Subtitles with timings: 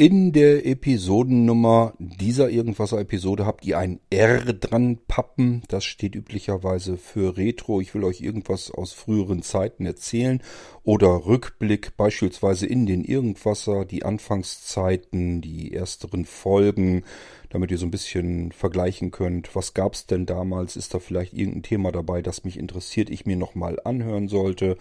[0.00, 5.64] In der Episodennummer dieser Irgendwasser-Episode habt ihr ein R dran pappen.
[5.66, 7.80] Das steht üblicherweise für Retro.
[7.80, 10.40] Ich will euch irgendwas aus früheren Zeiten erzählen
[10.84, 17.02] oder Rückblick beispielsweise in den Irgendwasser, die Anfangszeiten, die ersteren Folgen,
[17.48, 19.56] damit ihr so ein bisschen vergleichen könnt.
[19.56, 20.76] Was gab's denn damals?
[20.76, 24.78] Ist da vielleicht irgendein Thema dabei, das mich interessiert, ich mir nochmal anhören sollte?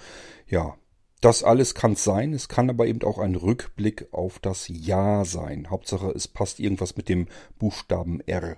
[0.48, 0.78] Ja,
[1.22, 5.70] das alles kann sein, es kann aber eben auch ein Rückblick auf das Jahr sein.
[5.70, 8.58] Hauptsache, es passt irgendwas mit dem Buchstaben R.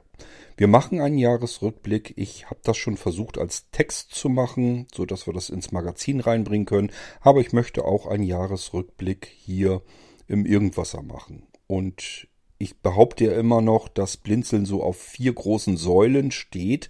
[0.58, 2.14] Wir machen einen Jahresrückblick.
[2.18, 6.20] Ich habe das schon versucht als Text zu machen, so dass wir das ins Magazin
[6.20, 6.92] reinbringen können.
[7.22, 9.82] Aber ich möchte auch einen Jahresrückblick hier
[10.28, 11.48] im Irgendwasser machen.
[11.68, 16.90] Und ich behaupte ja immer noch, dass Blinzeln so auf vier großen Säulen steht,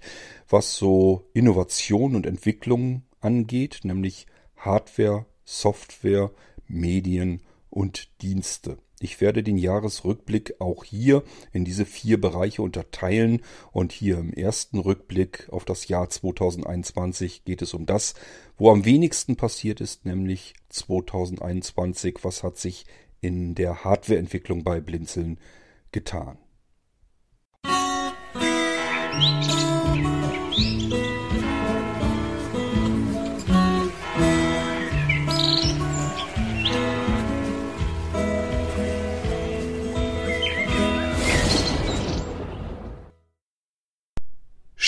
[0.49, 4.25] was so Innovation und Entwicklung angeht, nämlich
[4.58, 6.30] Hardware, Software,
[6.67, 8.77] Medien und Dienste.
[8.99, 13.41] Ich werde den Jahresrückblick auch hier in diese vier Bereiche unterteilen
[13.72, 18.14] und hier im ersten Rückblick auf das Jahr 2021 geht es um das,
[18.58, 22.20] wo am wenigsten passiert ist, nämlich 2021.
[22.22, 22.86] Was hat sich
[23.20, 25.39] in der Hardwareentwicklung bei Blinzeln
[25.92, 26.38] getan?
[27.64, 29.69] Musik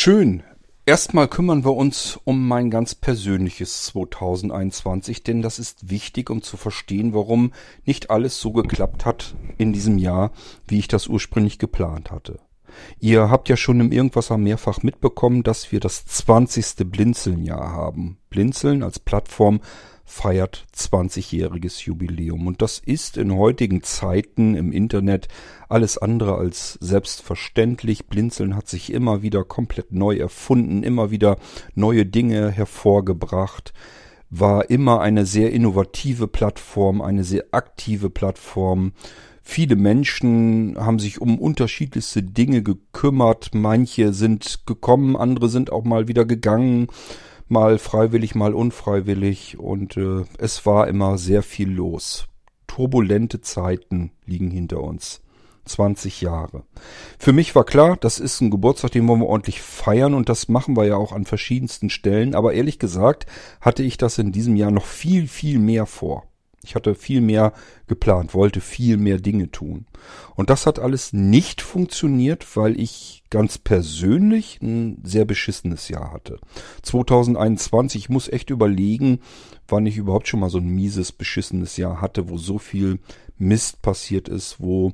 [0.04, 0.42] Schön.
[0.88, 6.58] Erstmal kümmern wir uns um mein ganz persönliches 2021, denn das ist wichtig, um zu
[6.58, 7.54] verstehen, warum
[7.86, 10.32] nicht alles so geklappt hat in diesem Jahr,
[10.68, 12.40] wie ich das ursprünglich geplant hatte.
[13.00, 16.90] Ihr habt ja schon im Irgendwasser mehrfach mitbekommen, dass wir das 20.
[16.90, 18.18] Blinzeln-Jahr haben.
[18.32, 19.62] Blinzeln als Plattform
[20.12, 22.46] feiert 20-jähriges Jubiläum.
[22.46, 25.30] Und das ist in heutigen Zeiten im Internet
[25.70, 28.08] alles andere als selbstverständlich.
[28.08, 31.38] Blinzeln hat sich immer wieder komplett neu erfunden, immer wieder
[31.76, 33.74] neue Dinge hervorgebracht,
[34.30, 38.92] war immer eine sehr innovative Plattform, eine sehr aktive Plattform.
[39.42, 43.52] Viele Menschen haben sich um unterschiedlichste Dinge gekümmert.
[43.54, 46.90] Manche sind gekommen, andere sind auch mal wieder gegangen
[47.52, 52.28] mal freiwillig, mal unfreiwillig und äh, es war immer sehr viel los.
[52.68, 55.22] Turbulente Zeiten liegen hinter uns.
[55.66, 56.64] 20 Jahre.
[57.20, 60.48] Für mich war klar, das ist ein Geburtstag, den wollen wir ordentlich feiern und das
[60.48, 62.34] machen wir ja auch an verschiedensten Stellen.
[62.34, 63.28] Aber ehrlich gesagt
[63.60, 66.31] hatte ich das in diesem Jahr noch viel, viel mehr vor.
[66.64, 67.54] Ich hatte viel mehr
[67.88, 69.88] geplant, wollte viel mehr Dinge tun.
[70.36, 76.40] Und das hat alles nicht funktioniert, weil ich ganz persönlich ein sehr beschissenes Jahr hatte.
[76.84, 79.20] 2021, ich muss echt überlegen,
[79.68, 83.00] wann ich überhaupt schon mal so ein mieses, beschissenes Jahr hatte, wo so viel
[83.38, 84.94] Mist passiert ist, wo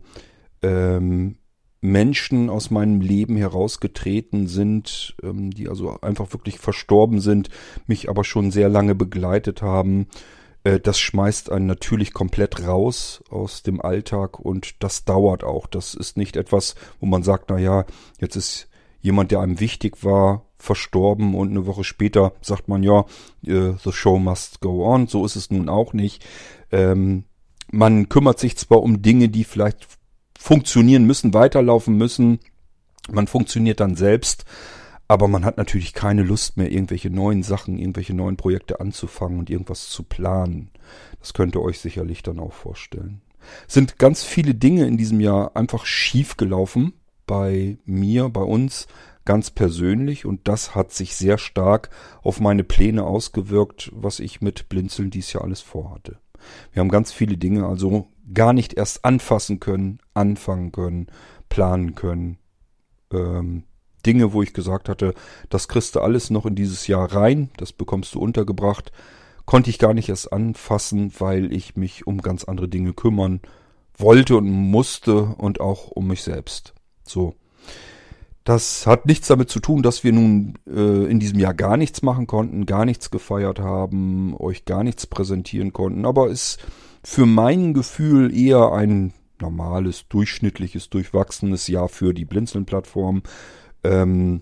[0.61, 1.35] ähm,
[1.81, 7.49] Menschen aus meinem Leben herausgetreten sind, ähm, die also einfach wirklich verstorben sind,
[7.88, 10.07] mich aber schon sehr lange begleitet haben
[10.63, 15.66] das schmeißt einen natürlich komplett raus aus dem Alltag und das dauert auch.
[15.68, 17.85] Das ist nicht etwas, wo man sagt, na ja,
[18.19, 18.67] jetzt ist
[19.00, 23.06] jemand, der einem wichtig war, verstorben und eine Woche später sagt man, ja,
[23.46, 25.07] äh, the show must go on.
[25.07, 26.25] So ist es nun auch nicht.
[26.72, 27.23] Ähm,
[27.72, 29.88] man kümmert sich zwar um Dinge, die vielleicht
[30.38, 32.40] funktionieren müssen, weiterlaufen müssen.
[33.09, 34.46] Man funktioniert dann selbst,
[35.07, 39.50] aber man hat natürlich keine Lust mehr, irgendwelche neuen Sachen, irgendwelche neuen Projekte anzufangen und
[39.50, 40.69] irgendwas zu planen.
[41.19, 43.22] Das könnt ihr euch sicherlich dann auch vorstellen.
[43.67, 46.94] Sind ganz viele Dinge in diesem Jahr einfach schief gelaufen
[47.25, 48.88] bei mir, bei uns,
[49.23, 51.90] ganz persönlich und das hat sich sehr stark
[52.23, 56.17] auf meine Pläne ausgewirkt, was ich mit Blinzeln dies Jahr alles vorhatte.
[56.72, 61.07] Wir haben ganz viele Dinge also gar nicht erst anfassen können, anfangen können,
[61.50, 62.38] planen können.
[63.12, 63.63] Ähm,
[64.07, 65.13] Dinge, wo ich gesagt hatte,
[65.50, 68.91] das kriegst du alles noch in dieses Jahr rein, das bekommst du untergebracht,
[69.45, 73.41] konnte ich gar nicht erst anfassen, weil ich mich um ganz andere Dinge kümmern
[73.97, 76.73] wollte und musste und auch um mich selbst.
[77.03, 77.35] So.
[78.43, 82.02] Das hat nichts damit zu tun, dass wir nun äh, in diesem Jahr gar nichts
[82.02, 86.59] machen konnten, gar nichts gefeiert haben, euch gar nichts präsentieren konnten, aber ist
[87.03, 89.11] für mein Gefühl eher ein
[89.41, 93.22] normales, durchschnittliches, durchwachsenes Jahr für die Blinzeln-Plattform
[93.84, 94.41] ähm,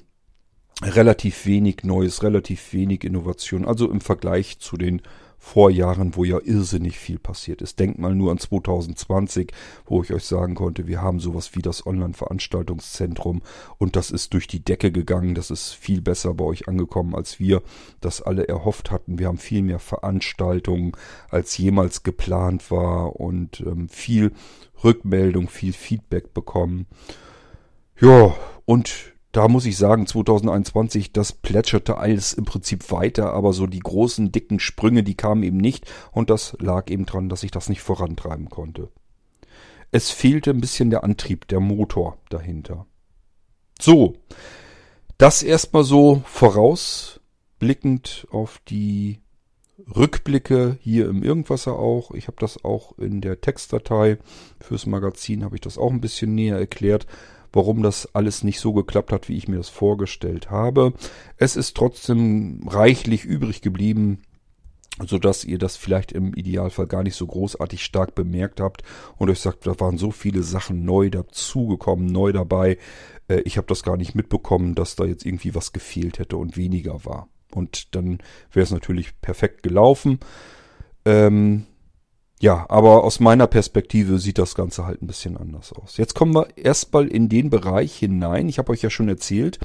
[0.82, 3.66] relativ wenig Neues, relativ wenig Innovation.
[3.66, 5.02] Also im Vergleich zu den
[5.46, 7.80] Vorjahren, wo ja irrsinnig viel passiert ist.
[7.80, 9.52] Denkt mal nur an 2020,
[9.86, 13.44] wo ich euch sagen konnte, wir haben sowas wie das Online-Veranstaltungszentrum
[13.78, 15.36] und das ist durch die Decke gegangen.
[15.36, 17.62] Das ist viel besser bei euch angekommen, als wir
[18.02, 19.20] das alle erhofft hatten.
[19.20, 20.94] Wir haben viel mehr Veranstaltungen,
[21.30, 24.32] als jemals geplant war und ähm, viel
[24.84, 26.88] Rückmeldung, viel Feedback bekommen.
[28.02, 28.36] Ja,
[28.66, 33.80] und da muss ich sagen, 2021, das plätscherte alles im Prinzip weiter, aber so die
[33.80, 37.68] großen, dicken Sprünge, die kamen eben nicht und das lag eben dran, dass ich das
[37.68, 38.88] nicht vorantreiben konnte.
[39.92, 42.86] Es fehlte ein bisschen der Antrieb, der Motor dahinter.
[43.78, 44.14] So,
[45.18, 49.20] das erstmal so vorausblickend auf die
[49.94, 52.12] Rückblicke hier im Irgendwasser auch.
[52.12, 54.18] Ich habe das auch in der Textdatei
[54.62, 57.06] fürs Magazin, habe ich das auch ein bisschen näher erklärt
[57.56, 60.94] warum das alles nicht so geklappt hat, wie ich mir das vorgestellt habe.
[61.38, 64.22] Es ist trotzdem reichlich übrig geblieben,
[65.08, 68.84] so dass ihr das vielleicht im Idealfall gar nicht so großartig stark bemerkt habt
[69.18, 72.78] und euch sagt, da waren so viele Sachen neu dazugekommen, neu dabei.
[73.30, 76.58] Äh, ich habe das gar nicht mitbekommen, dass da jetzt irgendwie was gefehlt hätte und
[76.58, 77.30] weniger war.
[77.54, 78.20] Und dann
[78.52, 80.20] wäre es natürlich perfekt gelaufen.
[81.06, 81.66] Ähm,
[82.46, 85.98] ja, aber aus meiner Perspektive sieht das Ganze halt ein bisschen anders aus.
[85.98, 88.48] Jetzt kommen wir erstmal in den Bereich hinein.
[88.48, 89.58] Ich habe euch ja schon erzählt,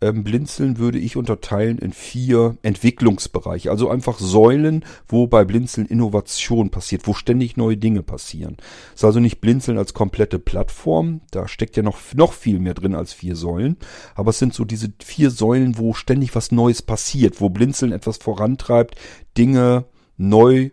[0.00, 3.70] ähm, Blinzeln würde ich unterteilen in vier Entwicklungsbereiche.
[3.70, 8.56] Also einfach Säulen, wo bei Blinzeln Innovation passiert, wo ständig neue Dinge passieren.
[8.88, 11.20] Es ist also nicht Blinzeln als komplette Plattform.
[11.30, 13.76] Da steckt ja noch, noch viel mehr drin als vier Säulen.
[14.16, 18.16] Aber es sind so diese vier Säulen, wo ständig was Neues passiert, wo Blinzeln etwas
[18.16, 18.96] vorantreibt,
[19.38, 19.84] Dinge
[20.16, 20.70] neu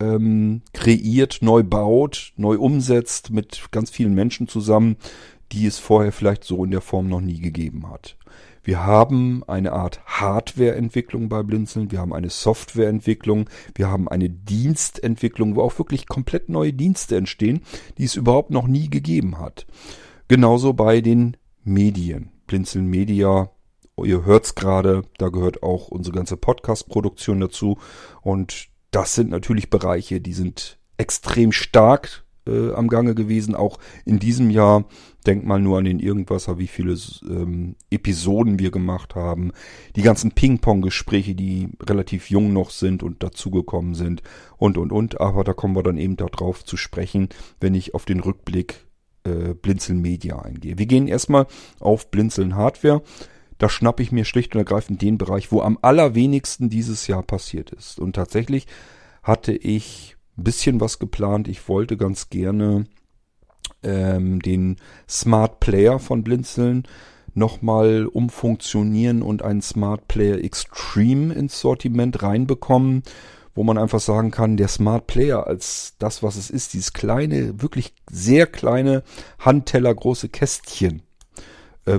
[0.00, 4.96] ähm, kreiert, neu baut, neu umsetzt mit ganz vielen Menschen zusammen,
[5.52, 8.16] die es vorher vielleicht so in der Form noch nie gegeben hat.
[8.66, 15.54] Wir haben eine Art Hardwareentwicklung bei Blinzeln, wir haben eine Softwareentwicklung, wir haben eine Dienstentwicklung,
[15.54, 17.60] wo auch wirklich komplett neue Dienste entstehen,
[17.96, 19.66] die es überhaupt noch nie gegeben hat.
[20.26, 22.30] Genauso bei den Medien.
[22.48, 23.50] Blinzeln Media,
[24.02, 27.78] ihr hört's gerade, da gehört auch unsere ganze Podcast-Produktion dazu
[28.22, 34.18] und das sind natürlich Bereiche, die sind extrem stark äh, am Gange gewesen, auch in
[34.18, 34.86] diesem Jahr.
[35.26, 36.96] Denk mal nur an den Irgendwasser, wie viele
[37.28, 39.52] ähm, Episoden wir gemacht haben.
[39.96, 44.22] Die ganzen Ping-Pong-Gespräche, die relativ jung noch sind und dazugekommen sind
[44.56, 45.20] und, und, und.
[45.20, 47.28] Aber da kommen wir dann eben darauf zu sprechen,
[47.60, 48.86] wenn ich auf den Rückblick
[49.24, 50.78] äh, Blinzeln Media eingehe.
[50.78, 51.46] Wir gehen erstmal
[51.80, 53.02] auf Blinzeln Hardware
[53.58, 57.70] da schnappe ich mir schlicht und ergreifend den Bereich, wo am allerwenigsten dieses Jahr passiert
[57.70, 57.98] ist.
[57.98, 58.66] Und tatsächlich
[59.22, 61.48] hatte ich ein bisschen was geplant.
[61.48, 62.84] Ich wollte ganz gerne
[63.82, 64.76] ähm, den
[65.08, 66.86] Smart Player von Blinzeln
[67.34, 73.02] nochmal umfunktionieren und einen Smart Player Extreme ins Sortiment reinbekommen,
[73.54, 77.60] wo man einfach sagen kann, der Smart Player als das, was es ist, dieses kleine,
[77.60, 79.02] wirklich sehr kleine
[79.38, 81.02] Handteller große Kästchen,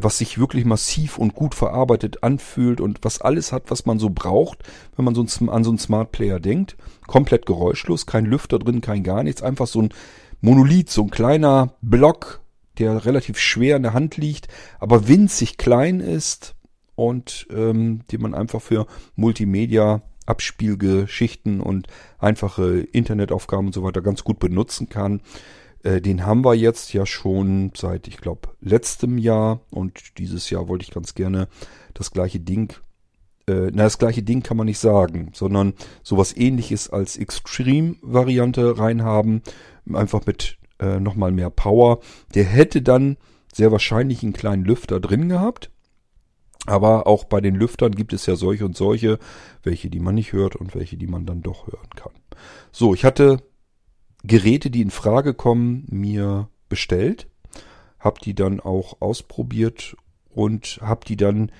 [0.01, 4.09] was sich wirklich massiv und gut verarbeitet anfühlt und was alles hat, was man so
[4.09, 4.63] braucht,
[4.95, 6.75] wenn man so an so einen Smart Player denkt.
[7.07, 9.89] Komplett geräuschlos, kein Lüfter drin, kein gar nichts, einfach so ein
[10.41, 12.41] Monolith, so ein kleiner Block,
[12.77, 14.47] der relativ schwer in der Hand liegt,
[14.79, 16.55] aber winzig klein ist
[16.95, 21.87] und ähm, den man einfach für Multimedia Abspielgeschichten und
[22.19, 25.21] einfache Internetaufgaben und so weiter ganz gut benutzen kann.
[25.83, 30.67] Äh, den haben wir jetzt ja schon seit, ich glaube, letztem Jahr und dieses Jahr
[30.67, 31.47] wollte ich ganz gerne
[31.93, 32.73] das gleiche Ding
[33.47, 39.41] äh, na, das gleiche Ding kann man nicht sagen, sondern sowas ähnliches als Extreme-Variante reinhaben,
[39.93, 41.99] einfach mit äh, nochmal mehr Power.
[42.35, 43.17] Der hätte dann
[43.53, 45.71] sehr wahrscheinlich einen kleinen Lüfter drin gehabt.
[46.65, 49.19] Aber auch bei den Lüftern gibt es ja solche und solche,
[49.63, 52.11] welche die man nicht hört und welche die man dann doch hören kann.
[52.73, 53.41] So, ich hatte
[54.27, 57.27] Geräte, die in Frage kommen, mir bestellt,
[57.99, 59.95] habe die dann auch ausprobiert
[60.29, 61.51] und habe die dann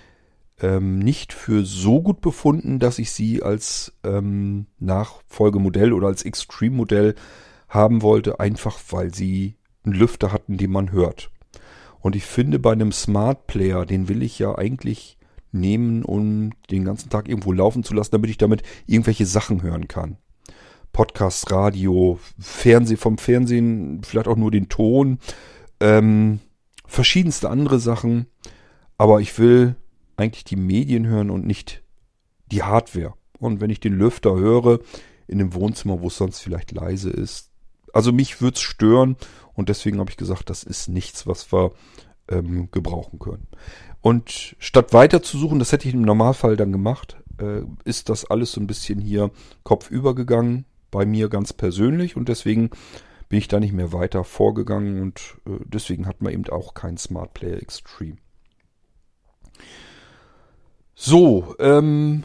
[0.62, 7.16] ähm, nicht für so gut befunden, dass ich sie als ähm, Nachfolgemodell oder als Extreme-Modell
[7.70, 11.32] haben wollte, einfach weil sie einen Lüfter hatten, den man hört.
[12.00, 15.18] Und ich finde bei einem Smart Player, den will ich ja eigentlich
[15.52, 19.88] nehmen, um den ganzen Tag irgendwo laufen zu lassen, damit ich damit irgendwelche Sachen hören
[19.88, 20.18] kann.
[20.98, 25.20] Podcast, Radio, Fernseh, vom Fernsehen, vielleicht auch nur den Ton,
[25.80, 26.39] ähm,
[26.88, 28.25] verschiedenste andere Sachen.
[28.98, 29.75] Aber ich will
[30.16, 31.84] eigentlich die Medien hören und nicht
[32.51, 33.13] die Hardware.
[33.38, 34.80] Und wenn ich den Lüfter höre,
[35.27, 37.51] in dem Wohnzimmer, wo es sonst vielleicht leise ist,
[37.94, 39.18] also mich würde es stören
[39.54, 41.74] und deswegen habe ich gesagt, das ist nichts, was wir
[42.27, 43.46] ähm, gebrauchen können.
[44.01, 48.25] Und statt weiter zu suchen, das hätte ich im Normalfall dann gemacht, äh, ist das
[48.25, 49.30] alles so ein bisschen hier
[49.62, 52.70] kopfüber gegangen, bei mir ganz persönlich und deswegen
[53.29, 56.98] bin ich da nicht mehr weiter vorgegangen und äh, deswegen hat man eben auch kein
[56.98, 58.17] Smart Player Extreme.
[60.96, 62.24] So, ähm,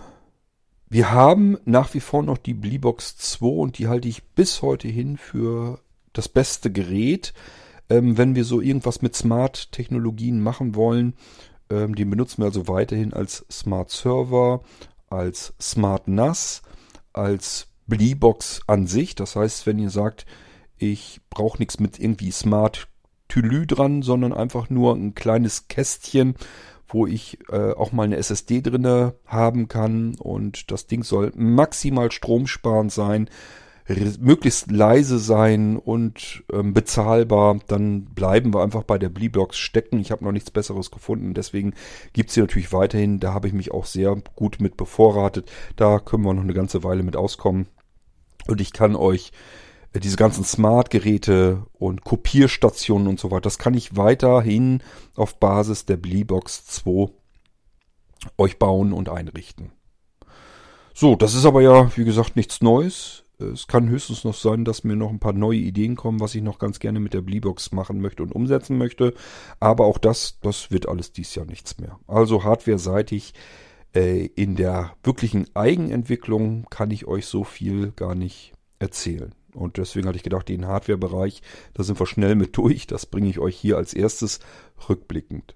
[0.89, 4.89] wir haben nach wie vor noch die Bleebox 2 und die halte ich bis heute
[4.89, 5.81] hin für
[6.13, 7.33] das beste Gerät.
[7.89, 11.15] Ähm, wenn wir so irgendwas mit Smart-Technologien machen wollen,
[11.71, 14.63] ähm, den benutzen wir also weiterhin als Smart Server,
[15.09, 16.63] als Smart NAS,
[17.13, 19.15] als Bleebox an sich.
[19.15, 20.27] Das heißt, wenn ihr sagt,
[20.77, 22.89] ich brauche nichts mit irgendwie Smart
[23.29, 26.35] Tylü dran, sondern einfach nur ein kleines Kästchen,
[26.87, 32.11] wo ich äh, auch mal eine SSD drinne haben kann und das Ding soll maximal
[32.11, 33.31] stromsparend sein,
[34.21, 39.99] möglichst leise sein und ähm, bezahlbar, dann bleiben wir einfach bei der Bleebox stecken.
[39.99, 41.75] Ich habe noch nichts Besseres gefunden, deswegen
[42.13, 43.21] gibt's sie natürlich weiterhin.
[43.21, 45.51] Da habe ich mich auch sehr gut mit bevorratet.
[45.77, 47.67] Da können wir noch eine ganze Weile mit auskommen.
[48.47, 49.33] Und ich kann euch
[49.93, 54.83] äh, diese ganzen Smart-Geräte und Kopierstationen und so weiter, das kann ich weiterhin
[55.17, 57.13] auf Basis der Bleebox 2
[58.39, 59.73] euch bauen und einrichten.
[60.95, 63.25] So, das ist aber ja, wie gesagt, nichts Neues.
[63.53, 66.43] Es kann höchstens noch sein, dass mir noch ein paar neue Ideen kommen, was ich
[66.43, 69.15] noch ganz gerne mit der Bleebox machen möchte und umsetzen möchte.
[69.61, 71.99] Aber auch das, das wird alles dies Jahr nichts mehr.
[72.07, 73.35] Also hardware-seitig
[73.95, 79.35] äh, in der wirklichen Eigenentwicklung kann ich euch so viel gar nicht erzählen.
[79.55, 81.43] Und deswegen hatte ich gedacht, den Hardware-Bereich,
[81.75, 82.87] da sind wir schnell mit durch.
[82.87, 84.41] Das bringe ich euch hier als erstes
[84.89, 85.55] rückblickend.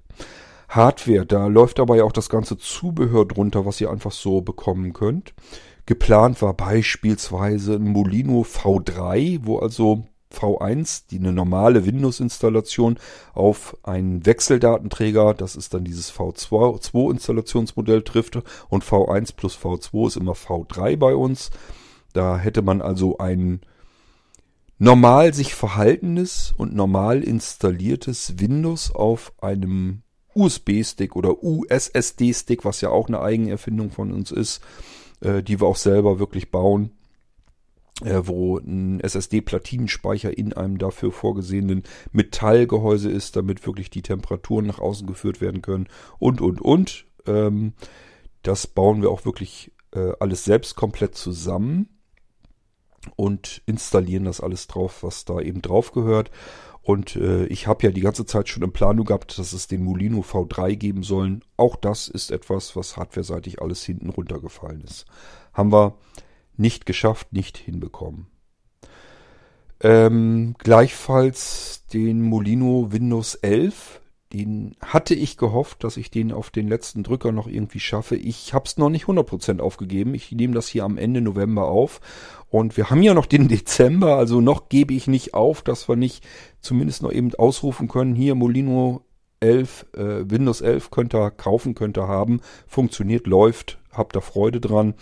[0.68, 4.92] Hardware, da läuft aber ja auch das ganze Zubehör drunter, was ihr einfach so bekommen
[4.92, 5.32] könnt.
[5.86, 12.98] Geplant war beispielsweise ein Molino V3, wo also V1, die eine normale Windows-Installation,
[13.34, 18.38] auf einen Wechseldatenträger, das ist dann dieses V2-Installationsmodell trifft
[18.68, 21.50] und V1 plus V2 ist immer V3 bei uns.
[22.12, 23.60] Da hätte man also ein
[24.78, 30.02] normal sich verhaltenes und normal installiertes Windows auf einem
[30.34, 34.60] USB-Stick oder USSD-Stick, was ja auch eine Eigenerfindung von uns ist,
[35.20, 36.90] äh, die wir auch selber wirklich bauen,
[38.04, 44.78] äh, wo ein SSD-Platinenspeicher in einem dafür vorgesehenen Metallgehäuse ist, damit wirklich die Temperaturen nach
[44.78, 47.06] außen geführt werden können und, und, und.
[47.26, 47.72] Ähm,
[48.42, 51.88] das bauen wir auch wirklich äh, alles selbst komplett zusammen
[53.16, 56.30] und installieren das alles drauf, was da eben drauf gehört.
[56.86, 59.82] Und äh, ich habe ja die ganze Zeit schon im Planung gehabt, dass es den
[59.82, 61.42] Molino V3 geben sollen.
[61.56, 65.04] Auch das ist etwas, was hardware-seitig alles hinten runtergefallen ist.
[65.52, 65.98] Haben wir
[66.56, 68.28] nicht geschafft, nicht hinbekommen.
[69.80, 74.00] Ähm, gleichfalls den Molino Windows 11.
[74.32, 78.16] Den hatte ich gehofft, dass ich den auf den letzten Drücker noch irgendwie schaffe.
[78.16, 80.14] Ich habe es noch nicht 100% aufgegeben.
[80.14, 82.00] Ich nehme das hier am Ende November auf
[82.48, 85.96] und wir haben ja noch den Dezember, also noch gebe ich nicht auf, dass wir
[85.96, 86.26] nicht
[86.60, 89.02] zumindest noch eben ausrufen können, hier Molino
[89.40, 94.60] 11, äh, Windows 11 könnt ihr kaufen, könnt ihr haben, funktioniert, läuft, habt da Freude
[94.60, 94.94] dran.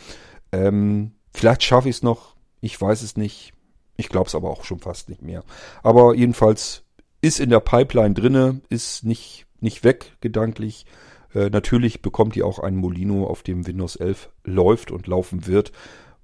[0.53, 3.53] Ähm, vielleicht schaffe ich es noch, ich weiß es nicht.
[3.97, 5.45] Ich glaube es aber auch schon fast nicht mehr.
[5.83, 6.84] Aber jedenfalls
[7.25, 10.87] ist in der Pipeline drinne, ist nicht, nicht weg gedanklich.
[11.35, 15.73] Äh, natürlich bekommt ihr auch einen Molino, auf dem Windows 11 läuft und laufen wird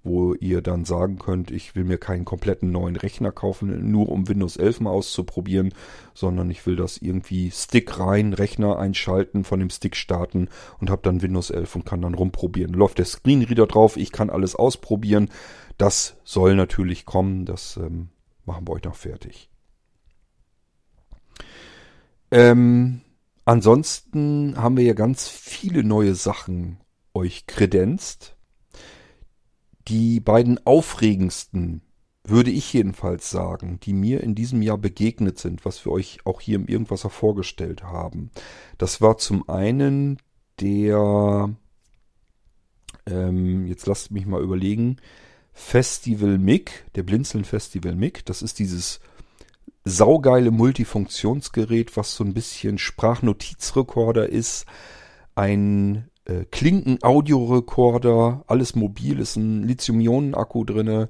[0.02, 4.28] wo ihr dann sagen könnt, ich will mir keinen kompletten neuen Rechner kaufen, nur um
[4.28, 5.74] Windows 11 mal auszuprobieren,
[6.14, 10.48] sondern ich will das irgendwie Stick rein, Rechner einschalten, von dem Stick starten
[10.80, 12.72] und habe dann Windows 11 und kann dann rumprobieren.
[12.72, 15.28] Läuft der Screenreader drauf, ich kann alles ausprobieren.
[15.76, 18.08] Das soll natürlich kommen, das ähm,
[18.46, 19.49] machen wir euch noch fertig.
[22.30, 23.00] Ähm,
[23.44, 26.78] ansonsten haben wir ja ganz viele neue Sachen
[27.14, 28.36] euch kredenzt.
[29.88, 31.82] Die beiden aufregendsten,
[32.22, 36.40] würde ich jedenfalls sagen, die mir in diesem Jahr begegnet sind, was wir euch auch
[36.40, 38.30] hier im Irgendwasser vorgestellt haben.
[38.78, 40.18] Das war zum einen
[40.60, 41.50] der,
[43.06, 44.98] ähm, jetzt lasst mich mal überlegen,
[45.52, 48.24] Festival MIG, der Blinzeln Festival MIG.
[48.26, 49.00] Das ist dieses
[49.90, 54.66] saugeile Multifunktionsgerät, was so ein bisschen Sprachnotizrekorder ist.
[55.34, 61.08] Ein äh, Klinken-Audiorekorder, alles mobil, ist ein Lithium-Ionen-Akku drinne,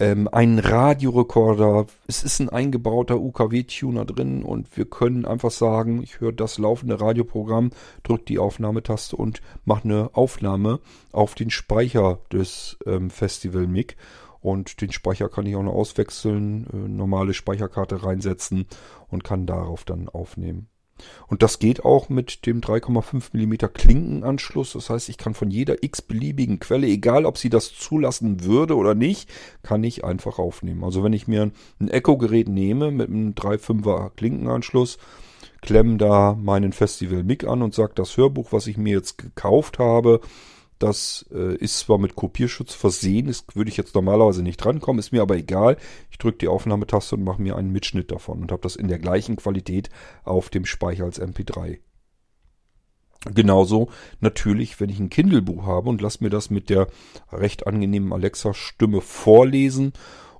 [0.00, 6.20] ähm, ein Radiorekorder, es ist ein eingebauter UKW-Tuner drin und wir können einfach sagen, ich
[6.20, 7.70] höre das laufende Radioprogramm,
[8.02, 10.80] drücke die Aufnahmetaste und mache eine Aufnahme
[11.12, 13.96] auf den Speicher des ähm, Festival MIG
[14.44, 18.66] und den Speicher kann ich auch noch auswechseln, äh, normale Speicherkarte reinsetzen
[19.08, 20.68] und kann darauf dann aufnehmen.
[21.26, 24.74] Und das geht auch mit dem 3,5 mm Klinkenanschluss.
[24.74, 28.94] Das heißt, ich kann von jeder x-beliebigen Quelle, egal ob sie das zulassen würde oder
[28.94, 29.30] nicht,
[29.62, 30.84] kann ich einfach aufnehmen.
[30.84, 34.98] Also wenn ich mir ein Echo-Gerät nehme mit einem 3,5er Klinkenanschluss,
[35.62, 39.78] klemme da meinen Festival Mic an und sage, das Hörbuch, was ich mir jetzt gekauft
[39.78, 40.20] habe,
[40.84, 45.12] das äh, ist zwar mit Kopierschutz versehen, ist, würde ich jetzt normalerweise nicht drankommen, ist
[45.12, 45.78] mir aber egal.
[46.10, 48.98] Ich drücke die Aufnahmetaste und mache mir einen Mitschnitt davon und habe das in der
[48.98, 49.88] gleichen Qualität
[50.24, 51.78] auf dem Speicher als MP3.
[53.32, 53.88] Genauso
[54.20, 56.88] natürlich, wenn ich ein Kindle-Buch habe und lasse mir das mit der
[57.32, 59.94] recht angenehmen Alexa-Stimme vorlesen.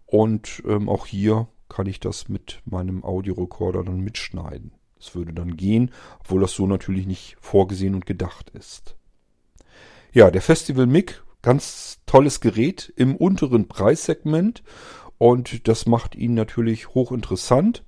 [0.05, 4.73] Und ähm, auch hier kann ich das mit meinem Audiorekorder dann mitschneiden.
[4.97, 8.97] Das würde dann gehen, obwohl das so natürlich nicht vorgesehen und gedacht ist.
[10.15, 14.63] Ja, der Festival MIG, ganz tolles Gerät im unteren Preissegment
[15.19, 17.85] und das macht ihn natürlich hochinteressant.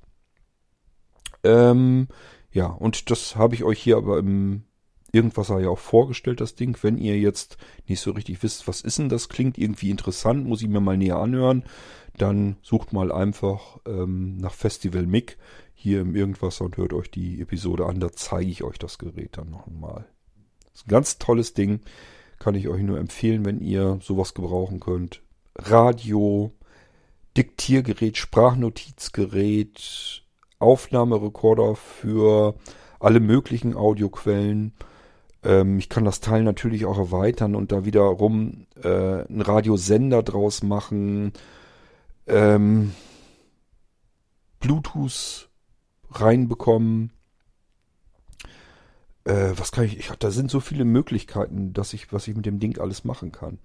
[1.45, 2.09] Ähm,
[2.50, 4.64] ja, und das habe ich euch hier aber im
[5.12, 6.76] Irgendwasser ja auch vorgestellt, das Ding.
[6.83, 10.62] Wenn ihr jetzt nicht so richtig wisst, was ist denn das, klingt irgendwie interessant, muss
[10.62, 11.62] ich mir mal näher anhören,
[12.18, 15.38] dann sucht mal einfach ähm, nach Festival MIG
[15.75, 18.00] hier im Irgendwasser und hört euch die Episode an.
[18.00, 20.06] Da zeige ich euch das Gerät dann noch einmal.
[20.73, 21.83] Das ist ein ganz tolles Ding.
[22.38, 25.22] Kann ich euch nur empfehlen, wenn ihr sowas gebrauchen könnt.
[25.56, 26.52] Radio,
[27.36, 30.22] Diktiergerät, Sprachnotizgerät,
[30.58, 32.54] Aufnahmerekorder für
[33.00, 34.72] alle möglichen Audioquellen.
[35.42, 40.62] Ähm, ich kann das Teil natürlich auch erweitern und da wiederum äh, einen Radiosender draus
[40.62, 41.32] machen.
[42.26, 42.92] Ähm,
[44.60, 45.48] Bluetooth
[46.10, 47.12] reinbekommen
[49.26, 52.47] äh, was kann ich, ich, da sind so viele Möglichkeiten, dass ich, was ich mit
[52.47, 53.59] dem Ding alles machen kann.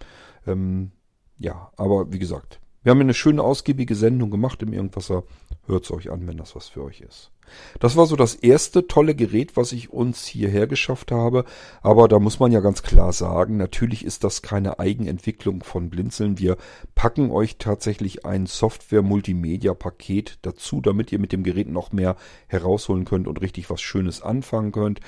[0.47, 0.91] Ähm,
[1.37, 5.23] ja, aber wie gesagt, wir haben eine schöne ausgiebige Sendung gemacht im Irgendwasser.
[5.67, 7.31] Hört's euch an, wenn das was für euch ist.
[7.79, 11.45] Das war so das erste tolle Gerät, was ich uns hierher geschafft habe.
[11.81, 16.39] Aber da muss man ja ganz klar sagen, natürlich ist das keine Eigenentwicklung von Blinzeln.
[16.39, 16.57] Wir
[16.95, 22.15] packen euch tatsächlich ein Software-Multimedia-Paket dazu, damit ihr mit dem Gerät noch mehr
[22.47, 25.01] herausholen könnt und richtig was Schönes anfangen könnt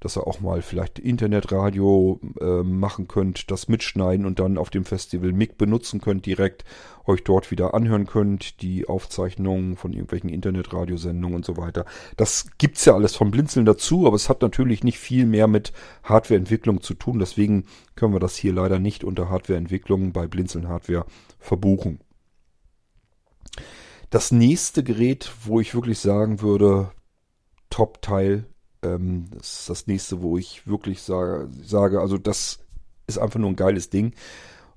[0.00, 4.84] dass ihr auch mal vielleicht Internetradio äh, machen könnt, das mitschneiden und dann auf dem
[4.84, 6.64] Festival MIG benutzen könnt direkt,
[7.06, 11.84] euch dort wieder anhören könnt, die Aufzeichnungen von irgendwelchen Internetradiosendungen und so weiter.
[12.16, 15.72] Das gibt's ja alles vom Blinzeln dazu, aber es hat natürlich nicht viel mehr mit
[16.02, 21.04] Hardwareentwicklung zu tun, deswegen können wir das hier leider nicht unter Hardwareentwicklung bei Blinzeln Hardware
[21.38, 22.00] verbuchen.
[24.08, 26.90] Das nächste Gerät, wo ich wirklich sagen würde,
[27.68, 28.46] Top-Teil
[28.82, 32.60] ähm, das ist das nächste, wo ich wirklich sage, sage, also das
[33.06, 34.14] ist einfach nur ein geiles Ding.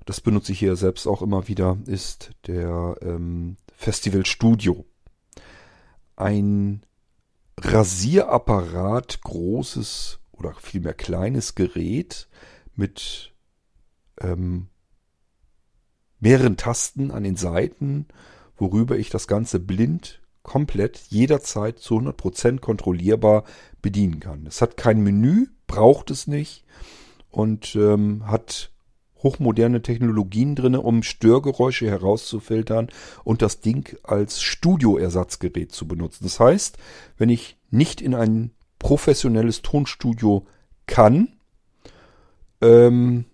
[0.04, 4.84] Das benutze ich hier selbst auch immer wieder, ist der ähm, Festival Studio.
[6.16, 6.82] Ein
[7.58, 12.28] Rasierapparat, großes oder vielmehr kleines Gerät
[12.74, 13.32] mit
[14.20, 14.68] ähm,
[16.20, 18.06] mehreren Tasten an den Seiten,
[18.56, 23.42] worüber ich das Ganze blind komplett jederzeit zu 100% kontrollierbar
[23.82, 24.46] bedienen kann.
[24.46, 26.64] Es hat kein Menü, braucht es nicht
[27.30, 28.70] und ähm, hat
[29.24, 32.88] hochmoderne Technologien drin, um Störgeräusche herauszufiltern
[33.24, 36.24] und das Ding als Studioersatzgerät zu benutzen.
[36.24, 36.76] Das heißt,
[37.16, 40.46] wenn ich nicht in ein professionelles Tonstudio
[40.86, 41.32] kann,
[42.60, 43.24] ähm,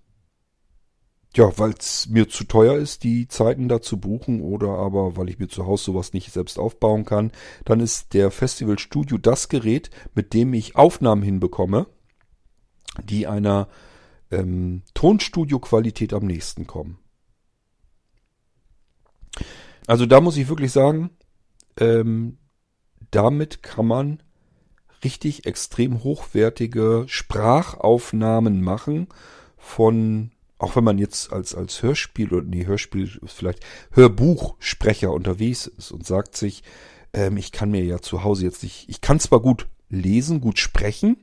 [1.36, 5.28] ja, weil es mir zu teuer ist, die Zeiten da zu buchen oder aber weil
[5.28, 7.30] ich mir zu Hause sowas nicht selbst aufbauen kann,
[7.64, 11.86] dann ist der Festival Studio das Gerät, mit dem ich Aufnahmen hinbekomme,
[13.04, 13.68] die einer
[14.32, 16.98] ähm, Tonstudio-Qualität am nächsten kommen.
[19.86, 21.10] Also da muss ich wirklich sagen,
[21.78, 22.38] ähm,
[23.12, 24.22] damit kann man
[25.04, 29.08] richtig extrem hochwertige Sprachaufnahmen machen
[29.56, 35.90] von auch wenn man jetzt als, als Hörspiel oder nee, Hörspiel vielleicht Hörbuchsprecher unterwegs ist
[35.90, 36.62] und sagt sich,
[37.14, 40.58] ähm, ich kann mir ja zu Hause jetzt nicht, ich kann zwar gut lesen, gut
[40.58, 41.16] sprechen,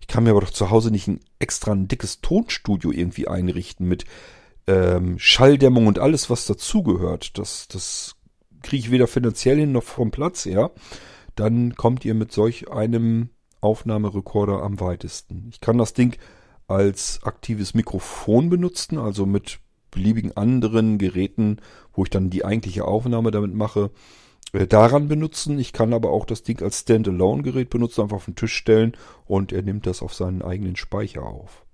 [0.00, 3.88] ich kann mir aber doch zu Hause nicht ein extra ein dickes Tonstudio irgendwie einrichten
[3.88, 4.04] mit
[4.66, 7.38] ähm, Schalldämmung und alles, was dazugehört.
[7.38, 8.16] Das, das
[8.62, 10.70] kriege ich weder finanziell hin noch vom Platz her.
[11.36, 15.48] Dann kommt ihr mit solch einem Aufnahmerekorder am weitesten.
[15.50, 16.16] Ich kann das Ding
[16.68, 19.58] als aktives Mikrofon benutzen, also mit
[19.90, 21.58] beliebigen anderen Geräten,
[21.92, 23.90] wo ich dann die eigentliche Aufnahme damit mache,
[24.52, 25.58] äh, daran benutzen.
[25.58, 29.52] Ich kann aber auch das Ding als Standalone-Gerät benutzen, einfach auf den Tisch stellen und
[29.52, 31.64] er nimmt das auf seinen eigenen Speicher auf.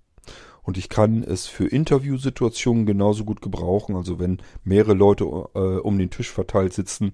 [0.63, 5.99] Und ich kann es für Interviewsituationen genauso gut gebrauchen, also wenn mehrere Leute äh, um
[5.99, 7.13] den Tisch verteilt sitzen,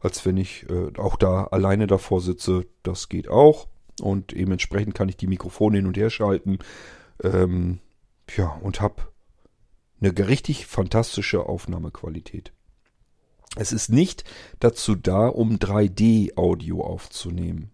[0.00, 2.66] als wenn ich äh, auch da alleine davor sitze.
[2.82, 3.66] Das geht auch.
[4.00, 6.58] und eben entsprechend kann ich die Mikrofone hin und her schalten.
[7.22, 7.80] Ähm,
[8.36, 9.02] ja, und habe
[10.00, 12.52] eine richtig fantastische Aufnahmequalität.
[13.56, 14.24] Es ist nicht
[14.60, 17.70] dazu da, um 3D-Audio aufzunehmen.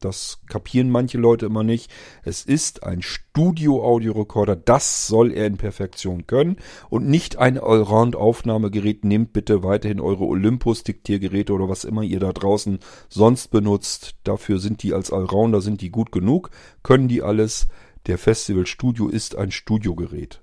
[0.00, 1.90] Das kapieren manche Leute immer nicht.
[2.22, 4.54] Es ist ein Studio-Audio-Recorder.
[4.54, 6.56] Das soll er in Perfektion können.
[6.88, 9.04] Und nicht ein Allround-Aufnahmegerät.
[9.04, 14.14] Nehmt bitte weiterhin eure Olympus-Diktiergeräte oder was immer ihr da draußen sonst benutzt.
[14.22, 16.50] Dafür sind die als Allrounder, sind die gut genug.
[16.84, 17.66] Können die alles.
[18.08, 20.42] Der Festival Studio ist ein Studiogerät.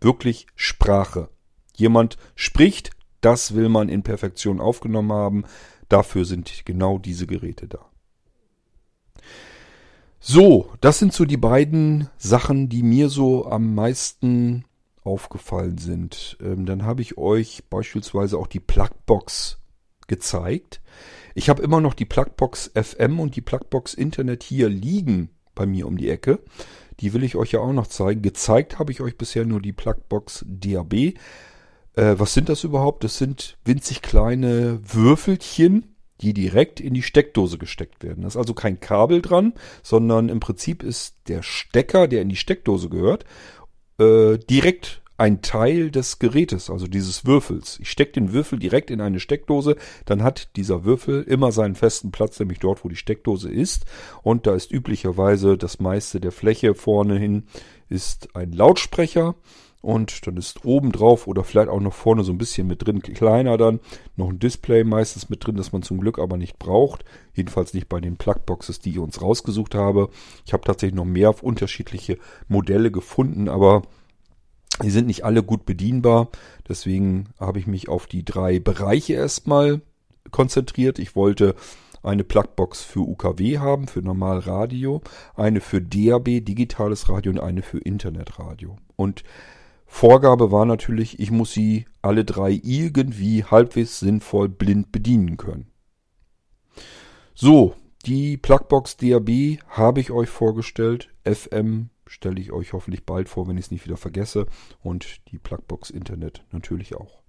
[0.00, 1.28] Wirklich Sprache.
[1.76, 5.44] Jemand spricht, das will man in Perfektion aufgenommen haben.
[5.90, 7.90] Dafür sind genau diese Geräte da.
[10.20, 14.64] So, das sind so die beiden Sachen, die mir so am meisten
[15.04, 16.38] aufgefallen sind.
[16.40, 19.58] Ähm, dann habe ich euch beispielsweise auch die Plugbox
[20.06, 20.80] gezeigt.
[21.34, 25.86] Ich habe immer noch die Plugbox FM und die Plugbox Internet hier liegen bei mir
[25.86, 26.38] um die Ecke.
[27.02, 28.22] Die will ich euch ja auch noch zeigen.
[28.22, 30.94] Gezeigt habe ich euch bisher nur die Plugbox DAB.
[30.94, 31.14] Äh,
[31.94, 33.04] was sind das überhaupt?
[33.04, 38.22] Das sind winzig kleine Würfelchen, die direkt in die Steckdose gesteckt werden.
[38.22, 42.36] Da ist also kein Kabel dran, sondern im Prinzip ist der Stecker, der in die
[42.36, 43.24] Steckdose gehört,
[43.98, 47.78] äh, direkt ein Teil des Gerätes, also dieses Würfels.
[47.80, 52.10] Ich stecke den Würfel direkt in eine Steckdose, dann hat dieser Würfel immer seinen festen
[52.10, 53.84] Platz, nämlich dort, wo die Steckdose ist.
[54.24, 57.44] Und da ist üblicherweise das meiste der Fläche vorne hin
[57.88, 59.36] ist ein Lautsprecher
[59.80, 63.00] und dann ist oben drauf oder vielleicht auch noch vorne so ein bisschen mit drin,
[63.00, 63.78] kleiner dann,
[64.16, 67.04] noch ein Display meistens mit drin, das man zum Glück aber nicht braucht.
[67.32, 70.08] Jedenfalls nicht bei den Plugboxes, die ich uns rausgesucht habe.
[70.44, 73.82] Ich habe tatsächlich noch mehr auf unterschiedliche Modelle gefunden, aber
[74.82, 76.28] die sind nicht alle gut bedienbar.
[76.68, 79.82] Deswegen habe ich mich auf die drei Bereiche erstmal
[80.30, 80.98] konzentriert.
[80.98, 81.54] Ich wollte
[82.02, 85.02] eine Plugbox für UKW haben, für Normalradio,
[85.34, 88.76] eine für DAB, digitales Radio und eine für Internetradio.
[88.96, 89.22] Und
[89.86, 95.66] Vorgabe war natürlich, ich muss sie alle drei irgendwie halbwegs sinnvoll blind bedienen können.
[97.34, 97.74] So,
[98.06, 101.10] die Plugbox DAB habe ich euch vorgestellt.
[101.24, 104.46] FM stelle ich euch hoffentlich bald vor, wenn ich es nicht wieder vergesse.
[104.82, 107.22] Und die Plugbox Internet natürlich auch.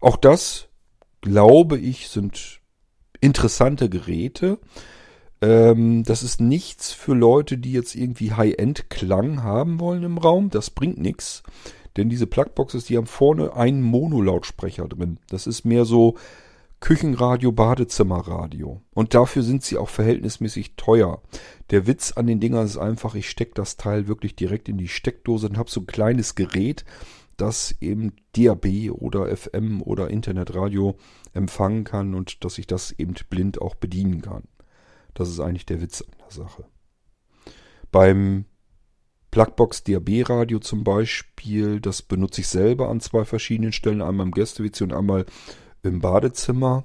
[0.00, 0.68] Auch das,
[1.20, 2.60] glaube ich, sind
[3.20, 4.58] interessante Geräte.
[5.40, 10.50] Ähm, das ist nichts für Leute, die jetzt irgendwie High-End-Klang haben wollen im Raum.
[10.50, 11.42] Das bringt nichts.
[11.96, 15.18] Denn diese Plugboxes, die haben vorne einen Monolautsprecher drin.
[15.28, 16.16] Das ist mehr so
[16.84, 18.82] Küchenradio, Badezimmerradio.
[18.92, 21.22] Und dafür sind sie auch verhältnismäßig teuer.
[21.70, 24.88] Der Witz an den Dingern ist einfach, ich stecke das Teil wirklich direkt in die
[24.88, 26.84] Steckdose und habe so ein kleines Gerät,
[27.38, 30.98] das eben DAB oder FM oder Internetradio
[31.32, 34.42] empfangen kann und dass ich das eben blind auch bedienen kann.
[35.14, 36.66] Das ist eigentlich der Witz an der Sache.
[37.90, 38.44] Beim
[39.30, 44.32] Plugbox DAB Radio zum Beispiel, das benutze ich selber an zwei verschiedenen Stellen, einmal im
[44.32, 45.24] Gäste-WC und einmal
[45.84, 46.84] im Badezimmer.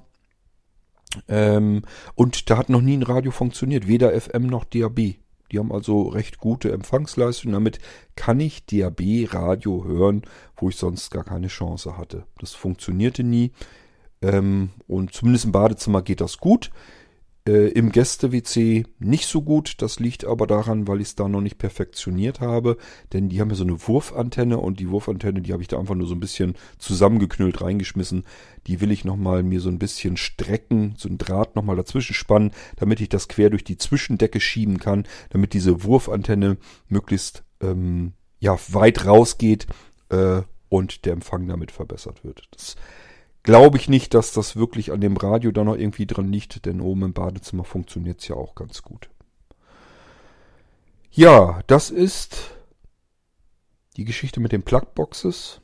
[1.28, 1.82] Ähm,
[2.14, 5.16] und da hat noch nie ein Radio funktioniert, weder FM noch DAB.
[5.50, 7.52] Die haben also recht gute Empfangsleistung.
[7.52, 7.80] Damit
[8.14, 10.22] kann ich DAB-Radio hören,
[10.56, 12.26] wo ich sonst gar keine Chance hatte.
[12.38, 13.52] Das funktionierte nie.
[14.22, 16.70] Ähm, und zumindest im Badezimmer geht das gut.
[17.50, 19.82] Äh, Im Gäste-WC nicht so gut.
[19.82, 22.76] Das liegt aber daran, weil ich es da noch nicht perfektioniert habe.
[23.12, 25.96] Denn die haben ja so eine Wurfantenne und die Wurfantenne, die habe ich da einfach
[25.96, 28.22] nur so ein bisschen zusammengeknüllt reingeschmissen.
[28.68, 32.52] Die will ich nochmal mir so ein bisschen strecken, so ein Draht nochmal dazwischen spannen,
[32.76, 36.56] damit ich das quer durch die Zwischendecke schieben kann, damit diese Wurfantenne
[36.88, 39.66] möglichst ähm, ja, weit rausgeht
[40.10, 42.44] äh, und der Empfang damit verbessert wird.
[42.52, 42.76] Das
[43.42, 46.80] glaube ich nicht, dass das wirklich an dem Radio da noch irgendwie dran liegt, denn
[46.80, 49.10] oben im Badezimmer funktioniert es ja auch ganz gut.
[51.10, 52.54] Ja, das ist
[53.96, 55.60] die Geschichte mit den Plugboxes.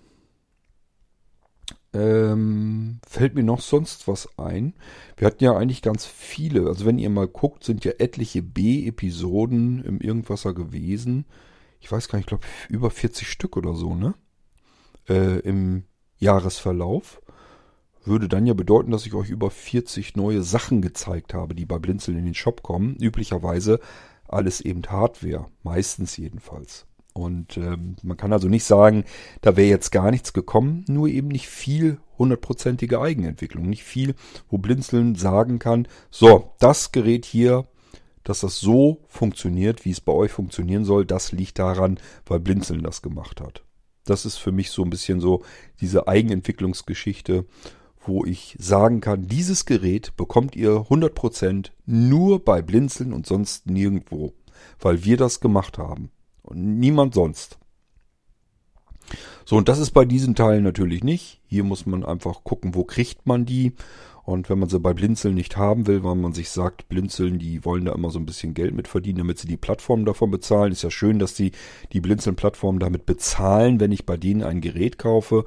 [1.93, 4.75] Ähm, fällt mir noch sonst was ein?
[5.17, 6.67] Wir hatten ja eigentlich ganz viele.
[6.67, 11.25] Also wenn ihr mal guckt, sind ja etliche B-Episoden im Irgendwasser gewesen.
[11.81, 14.15] Ich weiß gar nicht, ich glaube über 40 Stück oder so, ne?
[15.09, 15.85] Äh, Im
[16.19, 17.23] Jahresverlauf
[18.07, 21.79] würde dann ja bedeuten, dass ich euch über 40 neue Sachen gezeigt habe, die bei
[21.79, 22.97] Blinzeln in den Shop kommen.
[22.97, 23.81] Üblicherweise
[24.29, 26.87] alles eben Hardware, meistens jedenfalls.
[27.13, 29.05] Und ähm, man kann also nicht sagen,
[29.41, 34.15] da wäre jetzt gar nichts gekommen, nur eben nicht viel hundertprozentige Eigenentwicklung, nicht viel,
[34.51, 37.67] wo Blinzeln sagen kann, so, das Gerät hier,
[38.23, 42.83] dass das so funktioniert, wie es bei euch funktionieren soll, das liegt daran, weil Blinzeln
[42.83, 43.63] das gemacht hat.
[44.05, 45.43] Das ist für mich so ein bisschen so
[45.81, 47.47] diese Eigenentwicklungsgeschichte
[48.07, 54.33] wo ich sagen kann, dieses Gerät bekommt ihr 100% nur bei Blinzeln und sonst nirgendwo,
[54.81, 56.11] weil wir das gemacht haben
[56.43, 57.59] und niemand sonst.
[59.45, 61.41] So, und das ist bei diesen Teilen natürlich nicht.
[61.47, 63.75] Hier muss man einfach gucken, wo kriegt man die.
[64.25, 67.65] Und wenn man sie bei Blinzeln nicht haben will, weil man sich sagt, Blinzeln, die
[67.65, 70.73] wollen da immer so ein bisschen Geld mit verdienen, damit sie die Plattform davon bezahlen.
[70.73, 71.53] Ist ja schön, dass die
[71.93, 75.45] die Blinzeln-Plattform damit bezahlen, wenn ich bei denen ein Gerät kaufe.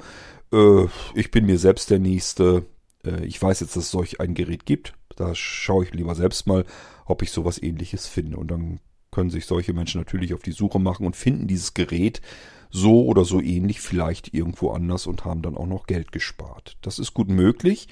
[0.52, 0.86] Äh,
[1.16, 2.66] ich bin mir selbst der Nächste.
[3.06, 4.94] Äh, ich weiß jetzt, dass es solch ein Gerät gibt.
[5.16, 6.66] Da schaue ich lieber selbst mal,
[7.06, 8.38] ob ich sowas ähnliches finde.
[8.38, 8.80] Und dann
[9.12, 12.22] können sich solche Menschen natürlich auf die Suche machen und finden dieses Gerät
[12.70, 16.78] so oder so ähnlich vielleicht irgendwo anders und haben dann auch noch Geld gespart.
[16.82, 17.88] Das ist gut möglich.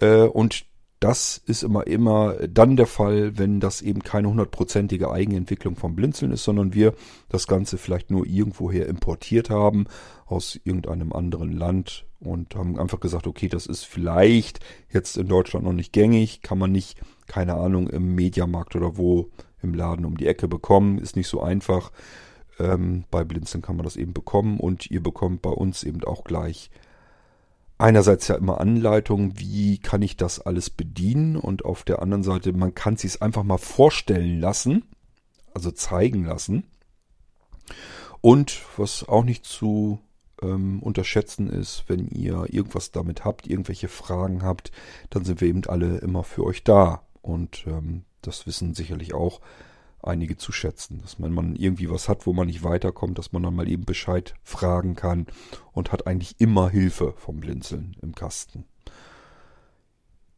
[0.00, 0.66] Äh, und
[1.00, 6.32] das ist immer, immer dann der Fall, wenn das eben keine hundertprozentige Eigenentwicklung vom Blinzeln
[6.32, 6.94] ist, sondern wir
[7.28, 9.86] das Ganze vielleicht nur irgendwoher importiert haben
[10.26, 14.58] aus irgendeinem anderen Land und haben einfach gesagt, okay, das ist vielleicht
[14.92, 19.30] jetzt in Deutschland noch nicht gängig, kann man nicht, keine Ahnung, im Mediamarkt oder wo
[19.62, 21.92] im Laden um die Ecke bekommen, ist nicht so einfach.
[22.58, 26.24] Ähm, bei Blinzeln kann man das eben bekommen und ihr bekommt bei uns eben auch
[26.24, 26.70] gleich
[27.78, 32.52] einerseits ja immer Anleitungen, wie kann ich das alles bedienen und auf der anderen Seite,
[32.52, 34.84] man kann es sich einfach mal vorstellen lassen,
[35.54, 36.64] also zeigen lassen.
[38.20, 40.00] Und was auch nicht zu
[40.42, 44.72] ähm, unterschätzen ist, wenn ihr irgendwas damit habt, irgendwelche Fragen habt,
[45.10, 47.02] dann sind wir eben alle immer für euch da.
[47.22, 49.40] Und ähm, das wissen sicherlich auch
[50.02, 51.00] einige zu schätzen.
[51.02, 53.84] Dass man, man irgendwie was hat, wo man nicht weiterkommt, dass man dann mal eben
[53.84, 55.26] Bescheid fragen kann
[55.72, 58.64] und hat eigentlich immer Hilfe vom Blinzeln im Kasten.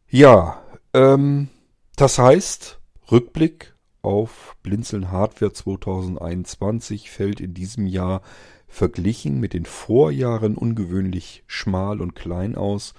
[0.08, 1.48] Ja, ähm,
[1.96, 8.22] das heißt, Rückblick auf Blinzeln Hardware 2021 fällt in diesem Jahr
[8.66, 12.94] verglichen mit den Vorjahren ungewöhnlich schmal und klein aus.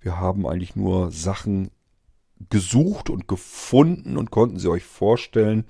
[0.00, 1.70] Wir haben eigentlich nur Sachen
[2.50, 5.64] gesucht und gefunden und konnten sie euch vorstellen.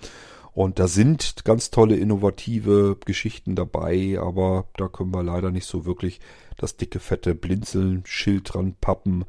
[0.56, 5.84] Und da sind ganz tolle innovative Geschichten dabei, aber da können wir leider nicht so
[5.84, 6.18] wirklich
[6.56, 9.26] das dicke, fette Blinzeln-Schild dran pappen,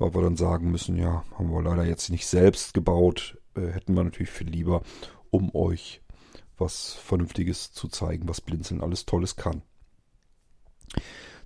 [0.00, 3.94] weil wir dann sagen müssen, ja, haben wir leider jetzt nicht selbst gebaut, äh, hätten
[3.94, 4.82] wir natürlich viel lieber,
[5.30, 6.02] um euch
[6.58, 9.62] was Vernünftiges zu zeigen, was Blinzeln alles Tolles kann.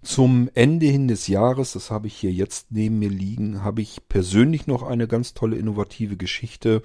[0.00, 4.08] Zum Ende hin des Jahres, das habe ich hier jetzt neben mir liegen, habe ich
[4.08, 6.82] persönlich noch eine ganz tolle innovative Geschichte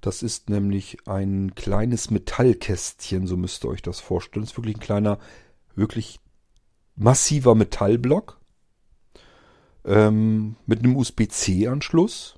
[0.00, 4.44] das ist nämlich ein kleines Metallkästchen, so müsst ihr euch das vorstellen.
[4.44, 5.18] Das ist wirklich ein kleiner,
[5.74, 6.20] wirklich
[6.96, 8.38] massiver Metallblock
[9.84, 12.36] ähm, mit einem USB-C-Anschluss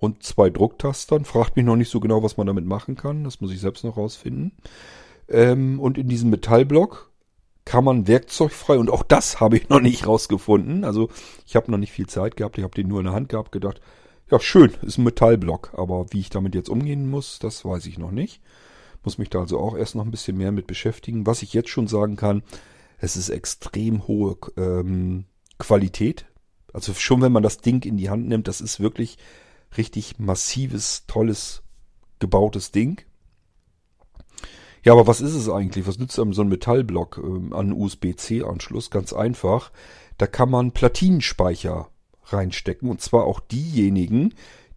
[0.00, 1.24] und zwei Drucktastern.
[1.24, 3.24] Fragt mich noch nicht so genau, was man damit machen kann.
[3.24, 4.52] Das muss ich selbst noch rausfinden.
[5.28, 7.10] Ähm, und in diesem Metallblock
[7.64, 10.84] kann man werkzeugfrei, und auch das habe ich noch nicht rausgefunden.
[10.84, 11.10] Also
[11.46, 13.52] ich habe noch nicht viel Zeit gehabt, ich habe den nur in der Hand gehabt,
[13.52, 13.80] gedacht,
[14.30, 17.98] ja, schön, ist ein Metallblock, aber wie ich damit jetzt umgehen muss, das weiß ich
[17.98, 18.42] noch nicht.
[19.04, 21.26] Muss mich da also auch erst noch ein bisschen mehr mit beschäftigen.
[21.26, 22.42] Was ich jetzt schon sagen kann,
[22.98, 25.24] es ist extrem hohe ähm,
[25.58, 26.26] Qualität.
[26.72, 29.18] Also schon wenn man das Ding in die Hand nimmt, das ist wirklich
[29.76, 31.62] richtig massives, tolles,
[32.18, 33.00] gebautes Ding.
[34.84, 35.86] Ja, aber was ist es eigentlich?
[35.86, 38.90] Was nützt einem so ein Metallblock ähm, an USB-C-Anschluss?
[38.90, 39.72] Ganz einfach.
[40.18, 41.88] Da kann man Platinenspeicher
[42.32, 42.88] reinstecken.
[42.88, 44.34] Und zwar auch diejenigen,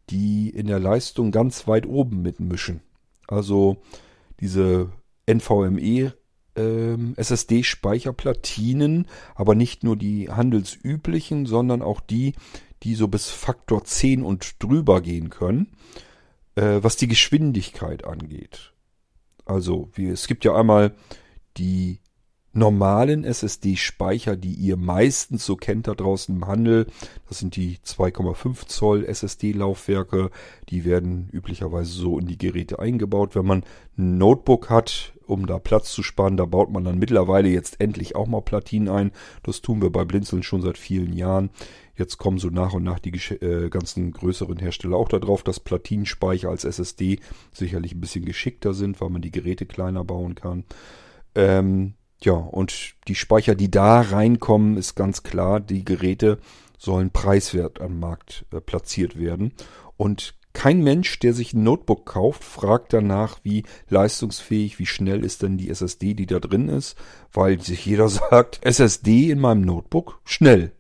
[0.09, 2.81] die in der Leistung ganz weit oben mitmischen.
[3.27, 3.77] Also
[4.39, 4.91] diese
[5.25, 6.13] NVMe
[6.55, 12.33] ähm, SSD-Speicherplatinen, aber nicht nur die handelsüblichen, sondern auch die,
[12.83, 15.67] die so bis Faktor 10 und drüber gehen können,
[16.55, 18.73] äh, was die Geschwindigkeit angeht.
[19.45, 20.93] Also, wie, es gibt ja einmal
[21.57, 21.99] die
[22.53, 26.87] normalen SSD-Speicher, die ihr meistens so kennt da draußen im Handel.
[27.27, 30.31] Das sind die 2,5 Zoll SSD-Laufwerke.
[30.69, 33.35] Die werden üblicherweise so in die Geräte eingebaut.
[33.35, 33.63] Wenn man
[33.97, 38.15] ein Notebook hat, um da Platz zu sparen, da baut man dann mittlerweile jetzt endlich
[38.15, 39.11] auch mal Platinen ein.
[39.43, 41.51] Das tun wir bei Blinzeln schon seit vielen Jahren.
[41.95, 46.49] Jetzt kommen so nach und nach die äh, ganzen größeren Hersteller auch darauf, dass Platinenspeicher
[46.49, 47.19] als SSD
[47.53, 50.65] sicherlich ein bisschen geschickter sind, weil man die Geräte kleiner bauen kann.
[51.35, 56.37] Ähm, ja, und die Speicher, die da reinkommen, ist ganz klar, die Geräte
[56.77, 59.53] sollen preiswert am Markt äh, platziert werden.
[59.97, 65.41] Und kein Mensch, der sich ein Notebook kauft, fragt danach, wie leistungsfähig, wie schnell ist
[65.41, 66.95] denn die SSD, die da drin ist,
[67.31, 70.73] weil sich jeder sagt, SSD in meinem Notebook schnell.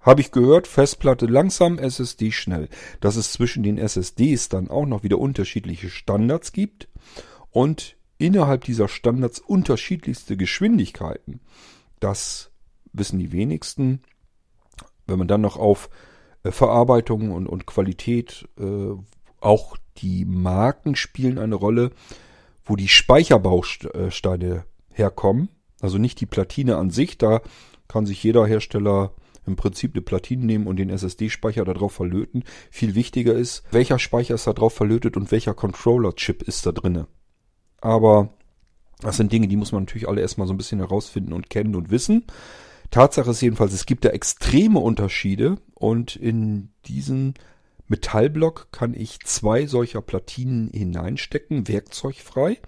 [0.00, 2.68] Habe ich gehört, Festplatte langsam, SSD schnell.
[3.00, 6.88] Dass es zwischen den SSDs dann auch noch wieder unterschiedliche Standards gibt
[7.50, 11.40] und innerhalb dieser Standards unterschiedlichste Geschwindigkeiten.
[12.00, 12.50] Das
[12.92, 14.02] wissen die wenigsten.
[15.06, 15.90] Wenn man dann noch auf
[16.44, 18.48] äh, Verarbeitung und, und Qualität.
[18.58, 18.92] Äh,
[19.40, 21.90] auch die Marken spielen eine Rolle,
[22.64, 25.48] wo die Speicherbausteine herkommen.
[25.80, 27.42] Also nicht die Platine an sich, da
[27.88, 29.12] kann sich jeder Hersteller
[29.46, 32.44] im Prinzip eine Platine nehmen und den SSD-Speicher darauf verlöten.
[32.70, 37.06] Viel wichtiger ist, welcher Speicher ist da drauf verlötet und welcher Controller-Chip ist da drinne.
[37.84, 38.30] Aber
[39.00, 41.76] das sind Dinge, die muss man natürlich alle erstmal so ein bisschen herausfinden und kennen
[41.76, 42.24] und wissen.
[42.90, 47.34] Tatsache ist jedenfalls, es gibt da extreme Unterschiede und in diesen
[47.86, 52.58] Metallblock kann ich zwei solcher Platinen hineinstecken, werkzeugfrei.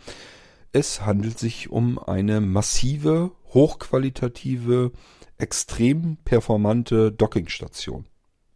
[0.72, 4.92] Es handelt sich um eine massive, hochqualitative,
[5.38, 8.04] extrem performante Dockingstation.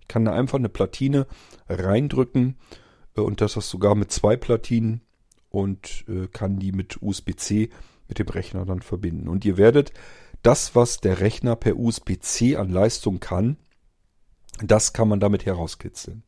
[0.01, 1.27] Ich kann da einfach eine Platine
[1.71, 2.59] reindrücken
[3.17, 5.01] äh, und das sogar mit zwei Platinen
[5.51, 7.69] und äh, kann die mit USB-C
[8.09, 9.29] mit dem Rechner dann verbinden.
[9.29, 9.93] Und ihr werdet
[10.43, 13.57] das, was der Rechner per USB-C an Leistung kann,
[14.63, 16.23] das kann man damit herauskitzeln.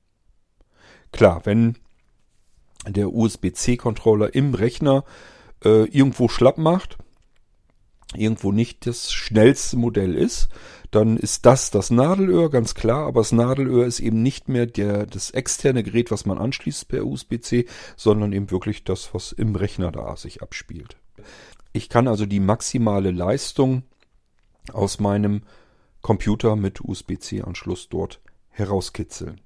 [1.13, 1.77] Klar, wenn
[2.87, 5.05] der USB-C-Controller im Rechner
[5.65, 6.99] äh, irgendwo schlapp macht,
[8.15, 10.49] irgendwo nicht das schnellste Modell ist,
[10.92, 15.07] dann ist das das Nadelöhr, ganz klar, aber das Nadelöhr ist eben nicht mehr der,
[15.07, 19.90] das externe Gerät, was man anschließt per USB-C, sondern eben wirklich das, was im Rechner
[19.90, 20.98] da sich abspielt.
[21.72, 23.85] Ich kann also die maximale Leistung
[24.70, 25.42] aus meinem
[26.02, 29.40] Computer mit USB-C-Anschluss dort herauskitzeln.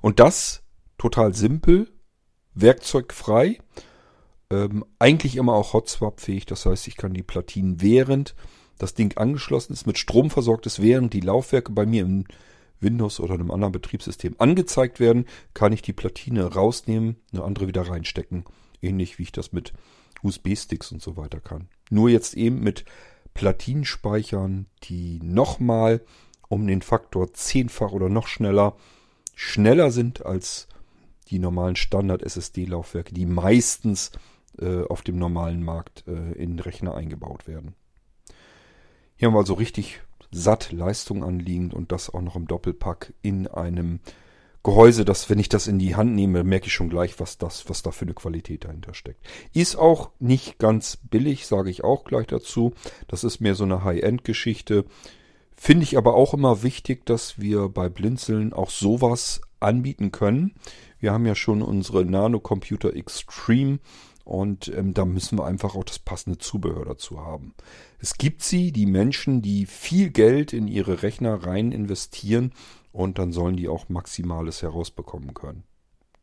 [0.00, 0.62] Und das
[0.96, 1.92] total simpel,
[2.54, 3.58] werkzeugfrei,
[4.50, 6.46] ähm, eigentlich immer auch Hot-Swap-fähig.
[6.46, 8.34] Das heißt, ich kann die Platinen während
[8.78, 12.24] das Ding angeschlossen ist, mit Strom versorgt ist, während die Laufwerke bei mir im
[12.80, 17.82] Windows oder einem anderen Betriebssystem angezeigt werden, kann ich die Platine rausnehmen, eine andere wieder
[17.82, 18.44] reinstecken.
[18.80, 19.72] Ähnlich wie ich das mit
[20.22, 21.68] USB-Sticks und so weiter kann.
[21.90, 22.84] Nur jetzt eben mit
[23.34, 26.04] Platinenspeichern, die nochmal
[26.48, 28.76] um den Faktor zehnfach oder noch schneller
[29.34, 30.66] schneller sind als
[31.28, 34.10] die normalen Standard-SSD-Laufwerke, die meistens
[34.58, 37.74] äh, auf dem normalen Markt äh, in Rechner eingebaut werden.
[39.18, 40.00] Hier haben wir also richtig
[40.30, 43.98] satt Leistung anliegend und das auch noch im Doppelpack in einem
[44.62, 47.68] Gehäuse, das, wenn ich das in die Hand nehme, merke ich schon gleich, was das,
[47.68, 49.26] was da für eine Qualität dahinter steckt.
[49.54, 52.74] Ist auch nicht ganz billig, sage ich auch gleich dazu.
[53.08, 54.84] Das ist mehr so eine High-End-Geschichte.
[55.56, 60.54] Finde ich aber auch immer wichtig, dass wir bei Blinzeln auch sowas anbieten können.
[61.00, 63.80] Wir haben ja schon unsere Nano Computer Extreme
[64.28, 67.54] und ähm, da müssen wir einfach auch das passende Zubehör dazu haben.
[67.98, 72.52] Es gibt sie, die Menschen, die viel Geld in ihre Rechner rein investieren
[72.92, 75.64] und dann sollen die auch Maximales herausbekommen können.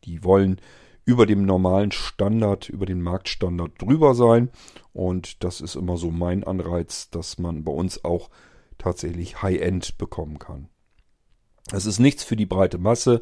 [0.04, 0.60] Die wollen
[1.04, 4.50] über dem normalen Standard, über den Marktstandard drüber sein
[4.92, 8.30] und das ist immer so mein Anreiz, dass man bei uns auch
[8.78, 10.68] tatsächlich High-End bekommen kann.
[11.72, 13.20] Es ist nichts für die breite Masse.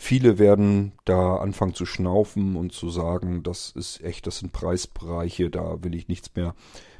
[0.00, 5.50] Viele werden da anfangen zu schnaufen und zu sagen, das ist echt, das sind Preisbereiche,
[5.50, 6.54] da will ich nichts mehr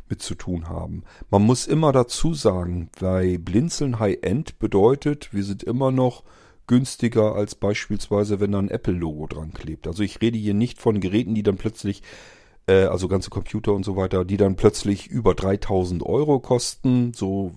[0.08, 1.04] mit zu tun haben.
[1.30, 6.24] Man muss immer dazu sagen, bei Blinzeln High-End bedeutet, wir sind immer noch
[6.66, 9.86] günstiger als beispielsweise, wenn da ein Apple-Logo dran klebt.
[9.86, 12.02] Also ich rede hier nicht von Geräten, die dann plötzlich,
[12.66, 17.52] äh, also ganze Computer und so weiter, die dann plötzlich über 3000 Euro kosten, so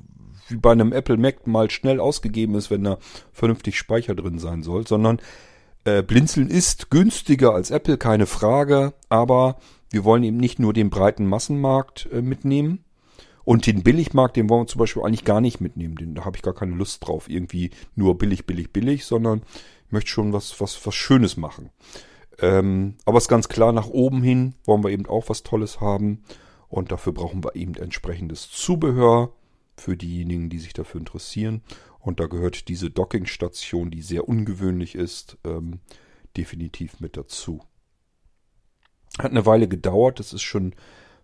[0.51, 2.97] wie bei einem Apple Mac mal schnell ausgegeben ist, wenn da
[3.31, 5.19] vernünftig Speicher drin sein soll, sondern
[5.83, 9.57] äh, Blinzeln ist günstiger als Apple, keine Frage, aber
[9.89, 12.83] wir wollen eben nicht nur den breiten Massenmarkt äh, mitnehmen.
[13.43, 15.95] Und den Billigmarkt, den wollen wir zum Beispiel eigentlich gar nicht mitnehmen.
[15.95, 19.41] Den, da habe ich gar keine Lust drauf, irgendwie nur billig, billig, billig, sondern
[19.87, 21.71] ich möchte schon was, was, was Schönes machen.
[22.39, 25.81] Ähm, aber es ist ganz klar, nach oben hin wollen wir eben auch was Tolles
[25.81, 26.23] haben.
[26.69, 29.33] Und dafür brauchen wir eben entsprechendes Zubehör
[29.77, 31.61] für diejenigen, die sich dafür interessieren.
[31.99, 35.79] Und da gehört diese Dockingstation, die sehr ungewöhnlich ist, ähm,
[36.37, 37.61] definitiv mit dazu.
[39.19, 40.73] Hat eine Weile gedauert, das ist schon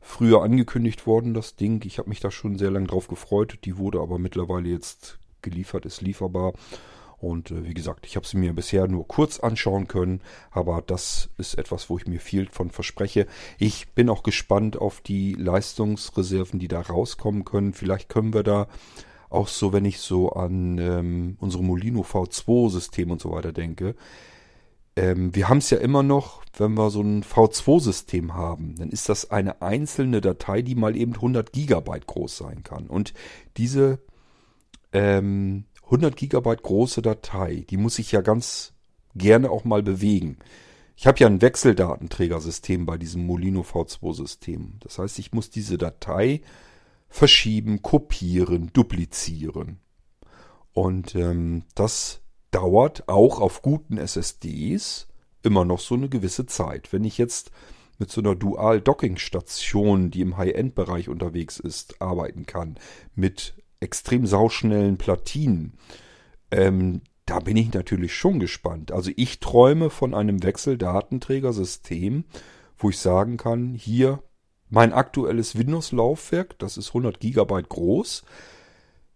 [0.02, 1.84] früher angekündigt worden, das Ding.
[1.86, 3.60] Ich habe mich da schon sehr lange drauf gefreut.
[3.66, 6.54] Die wurde aber mittlerweile jetzt geliefert, ist lieferbar.
[7.19, 11.30] Und äh, wie gesagt, ich habe sie mir bisher nur kurz anschauen können, aber das
[11.38, 13.25] ist etwas, wo ich mir viel von verspreche.
[13.58, 17.73] Ich bin auch gespannt auf die Leistungsreserven, die da rauskommen können.
[17.73, 18.67] Vielleicht können wir da
[19.30, 23.95] auch so, wenn ich so an ähm, unsere Molino V2-System und so weiter denke.
[24.95, 29.10] Ähm, wir haben es ja immer noch, wenn wir so ein V2-System haben, dann ist
[29.10, 32.88] das eine einzelne Datei, die mal eben 100 Gigabyte groß sein kann.
[32.88, 33.13] Und
[33.58, 33.99] diese
[34.93, 38.74] ähm, 100 Gigabyte große Datei, die muss ich ja ganz
[39.16, 40.38] gerne auch mal bewegen.
[40.96, 44.74] Ich habe ja ein Wechseldatenträgersystem bei diesem Molino V2-System.
[44.80, 46.42] Das heißt, ich muss diese Datei
[47.08, 49.80] verschieben, kopieren, duplizieren.
[50.74, 52.22] Und ähm, das
[52.52, 55.08] dauert auch auf guten SSDs
[55.44, 56.92] immer noch so eine gewisse Zeit.
[56.92, 57.52] Wenn ich jetzt
[58.00, 62.78] mit so einer Dual-Docking-Station, die im High-End-Bereich unterwegs ist, arbeiten kann,
[63.16, 65.73] mit extrem sauschnellen Platinen,
[66.51, 68.91] ähm, da bin ich natürlich schon gespannt.
[68.91, 72.23] Also ich träume von einem Wechseldatenträgersystem,
[72.78, 74.23] wo ich sagen kann, hier
[74.69, 78.23] mein aktuelles Windows-Laufwerk, das ist 100 Gigabyte groß,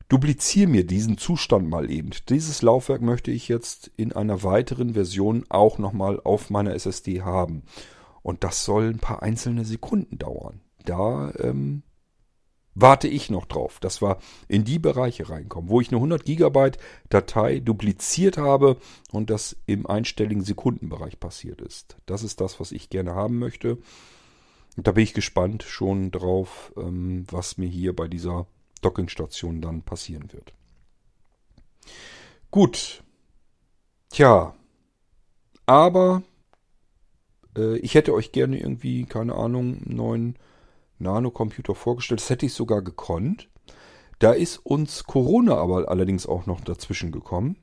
[0.09, 2.09] dupliziere mir diesen Zustand mal eben.
[2.28, 7.64] Dieses Laufwerk möchte ich jetzt in einer weiteren Version auch nochmal auf meiner SSD haben.
[8.22, 10.59] Und das soll ein paar einzelne Sekunden dauern.
[10.84, 11.84] Da ähm,
[12.74, 14.18] warte ich noch drauf, dass wir
[14.48, 16.78] in die Bereiche reinkommen, wo ich eine 100 Gigabyte
[17.10, 18.78] Datei dupliziert habe
[19.12, 21.98] und das im einstelligen Sekundenbereich passiert ist.
[22.06, 23.78] Das ist das, was ich gerne haben möchte.
[24.78, 28.48] Und da bin ich gespannt schon drauf, ähm, was mir hier bei dieser
[28.82, 30.54] Dockingstation dann passieren wird.
[32.52, 33.04] Gut.
[34.10, 34.56] Tja.
[35.66, 36.24] Aber
[37.58, 40.36] äh, ich hätte euch gerne irgendwie, keine Ahnung, einen neuen
[41.02, 42.22] Nanocomputer vorgestellt.
[42.22, 43.49] Das hätte ich sogar gekonnt.
[44.20, 47.58] Da ist uns Corona aber allerdings auch noch dazwischen gekommen.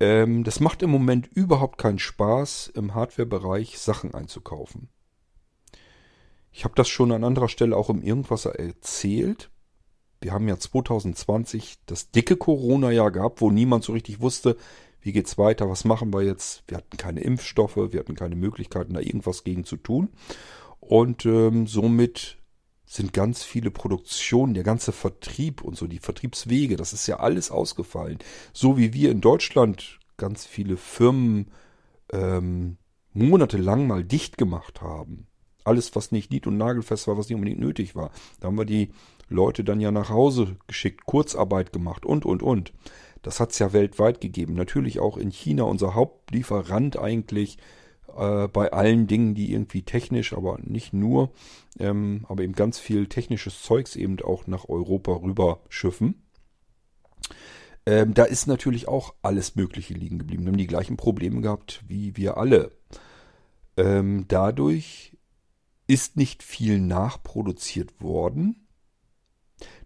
[0.00, 4.88] Ähm, das macht im Moment überhaupt keinen Spaß, im Hardware-Bereich Sachen einzukaufen.
[6.52, 9.50] Ich habe das schon an anderer Stelle auch im Irgendwasser erzählt.
[10.20, 14.56] Wir haben ja 2020 das dicke Corona-Jahr gehabt, wo niemand so richtig wusste,
[15.00, 16.62] wie geht's weiter, was machen wir jetzt.
[16.66, 20.10] Wir hatten keine Impfstoffe, wir hatten keine Möglichkeiten, da irgendwas gegen zu tun.
[20.80, 22.38] Und ähm, somit
[22.86, 27.52] sind ganz viele Produktionen, der ganze Vertrieb und so, die Vertriebswege, das ist ja alles
[27.52, 28.18] ausgefallen.
[28.52, 31.52] So wie wir in Deutschland ganz viele Firmen
[32.12, 32.78] ähm,
[33.12, 35.28] monatelang mal dicht gemacht haben.
[35.62, 38.10] Alles, was nicht nied- und nagelfest war, was nicht unbedingt nötig war.
[38.40, 38.90] Da haben wir die
[39.28, 42.72] Leute dann ja nach Hause geschickt, Kurzarbeit gemacht und, und, und.
[43.22, 44.54] Das hat es ja weltweit gegeben.
[44.54, 47.58] Natürlich auch in China, unser Hauptlieferant eigentlich
[48.16, 51.32] äh, bei allen Dingen, die irgendwie technisch, aber nicht nur,
[51.78, 56.22] ähm, aber eben ganz viel technisches Zeugs eben auch nach Europa rüber schiffen.
[57.86, 60.44] Ähm, da ist natürlich auch alles Mögliche liegen geblieben.
[60.44, 62.70] Wir haben die gleichen Probleme gehabt wie wir alle.
[63.76, 65.16] Ähm, dadurch
[65.86, 68.68] ist nicht viel nachproduziert worden.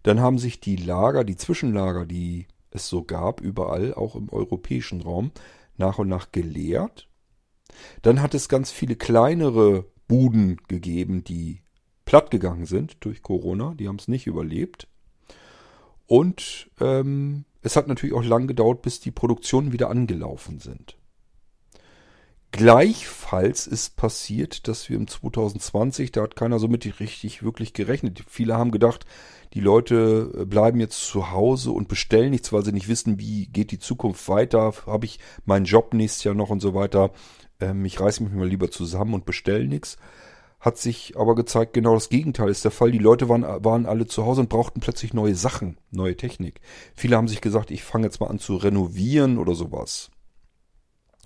[0.03, 5.01] Dann haben sich die Lager, die Zwischenlager, die es so gab, überall, auch im europäischen
[5.01, 5.31] Raum,
[5.77, 7.09] nach und nach geleert.
[8.01, 11.61] Dann hat es ganz viele kleinere Buden gegeben, die
[12.05, 13.73] platt gegangen sind durch Corona.
[13.77, 14.87] Die haben es nicht überlebt.
[16.07, 20.97] Und ähm, es hat natürlich auch lang gedauert, bis die Produktionen wieder angelaufen sind.
[22.51, 28.23] Gleichfalls ist passiert, dass wir im 2020, da hat keiner so mit richtig wirklich gerechnet.
[28.29, 29.05] Viele haben gedacht,
[29.53, 33.47] die Leute äh, bleiben jetzt zu Hause und bestellen nichts, weil sie nicht wissen, wie
[33.47, 37.11] geht die Zukunft weiter, habe ich meinen Job nächstes Jahr noch und so weiter.
[37.59, 39.97] Ähm, ich reiße mich mal lieber zusammen und bestelle nichts.
[40.59, 42.91] Hat sich aber gezeigt, genau das Gegenteil ist der Fall.
[42.91, 46.59] Die Leute waren, waren alle zu Hause und brauchten plötzlich neue Sachen, neue Technik.
[46.95, 50.09] Viele haben sich gesagt, ich fange jetzt mal an zu renovieren oder sowas.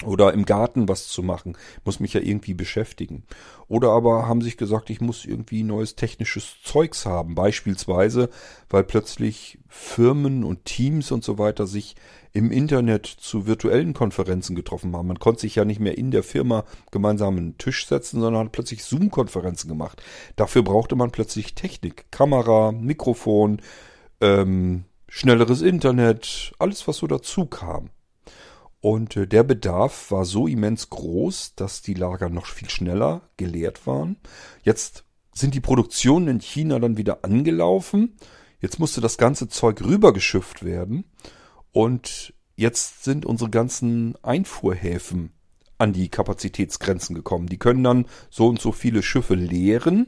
[0.06, 3.24] Oder im Garten was zu machen, muss mich ja irgendwie beschäftigen.
[3.68, 7.36] Oder aber haben sich gesagt, ich muss irgendwie neues technisches Zeugs haben.
[7.36, 8.30] Beispielsweise,
[8.70, 11.96] weil plötzlich Firmen und Teams und so weiter sich
[12.32, 15.08] im Internet zu virtuellen Konferenzen getroffen haben.
[15.08, 18.52] Man konnte sich ja nicht mehr in der Firma gemeinsam einen Tisch setzen, sondern hat
[18.54, 20.02] plötzlich Zoom-Konferenzen gemacht.
[20.38, 23.62] Dafür brauchte man plötzlich Technik, Kamera, Mikrofon,
[24.22, 27.90] ähm, schnelleres Internet, alles was so dazu kam.
[28.82, 33.86] Und äh, der Bedarf war so immens groß, dass die Lager noch viel schneller geleert
[33.86, 34.18] waren.
[34.64, 35.04] Jetzt
[35.34, 38.16] sind die Produktionen in China dann wieder angelaufen.
[38.62, 41.06] Jetzt musste das ganze Zeug rübergeschifft werden.
[41.72, 45.34] Und jetzt sind unsere ganzen Einfuhrhäfen
[45.78, 47.48] an die Kapazitätsgrenzen gekommen.
[47.48, 50.08] Die können dann so und so viele Schiffe leeren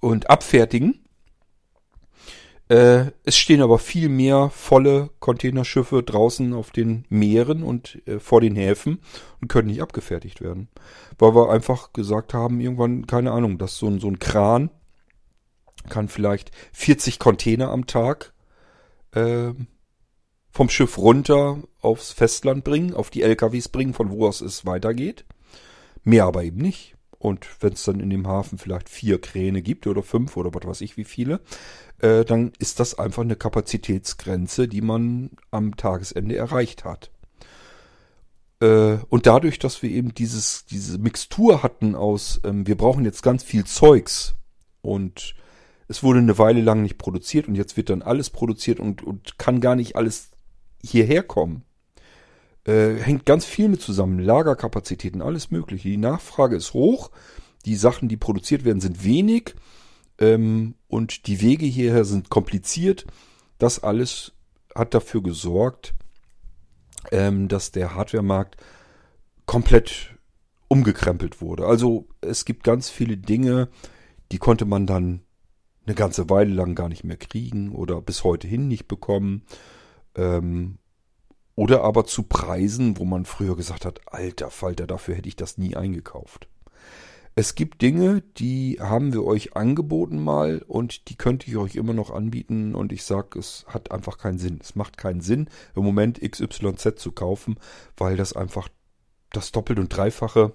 [0.00, 1.07] und abfertigen.
[2.68, 8.42] Äh, es stehen aber viel mehr volle Containerschiffe draußen auf den Meeren und äh, vor
[8.42, 9.00] den Häfen
[9.40, 10.68] und können nicht abgefertigt werden.
[11.18, 14.70] Weil wir einfach gesagt haben, irgendwann, keine Ahnung, dass so ein, so ein Kran
[15.88, 18.34] kann vielleicht 40 Container am Tag
[19.12, 19.52] äh,
[20.50, 25.24] vom Schiff runter aufs Festland bringen, auf die LKWs bringen, von wo aus es weitergeht.
[26.04, 26.97] Mehr aber eben nicht.
[27.18, 30.66] Und wenn es dann in dem Hafen vielleicht vier Kräne gibt oder fünf oder was
[30.66, 31.40] weiß ich wie viele,
[31.98, 37.10] äh, dann ist das einfach eine Kapazitätsgrenze, die man am Tagesende erreicht hat.
[38.60, 43.22] Äh, und dadurch, dass wir eben dieses, diese Mixtur hatten aus, ähm, wir brauchen jetzt
[43.22, 44.34] ganz viel Zeugs
[44.80, 45.34] und
[45.88, 49.38] es wurde eine Weile lang nicht produziert und jetzt wird dann alles produziert und, und
[49.38, 50.30] kann gar nicht alles
[50.82, 51.64] hierher kommen.
[52.68, 54.18] Äh, hängt ganz viel mit zusammen.
[54.18, 55.88] Lagerkapazitäten, alles mögliche.
[55.88, 57.10] Die Nachfrage ist hoch.
[57.64, 59.54] Die Sachen, die produziert werden, sind wenig.
[60.18, 63.06] Ähm, und die Wege hierher sind kompliziert.
[63.56, 64.32] Das alles
[64.74, 65.94] hat dafür gesorgt,
[67.10, 68.58] ähm, dass der Hardwaremarkt
[69.46, 70.14] komplett
[70.68, 71.64] umgekrempelt wurde.
[71.64, 73.70] Also es gibt ganz viele Dinge,
[74.30, 75.22] die konnte man dann
[75.86, 79.44] eine ganze Weile lang gar nicht mehr kriegen oder bis heute hin nicht bekommen.
[80.14, 80.76] Ähm,
[81.58, 85.58] oder aber zu Preisen, wo man früher gesagt hat, alter Falter, dafür hätte ich das
[85.58, 86.46] nie eingekauft.
[87.34, 91.94] Es gibt Dinge, die haben wir euch angeboten mal und die könnte ich euch immer
[91.94, 94.60] noch anbieten und ich sage, es hat einfach keinen Sinn.
[94.62, 97.58] Es macht keinen Sinn, im Moment XYZ zu kaufen,
[97.96, 98.68] weil das einfach
[99.32, 100.52] das Doppelt- und Dreifache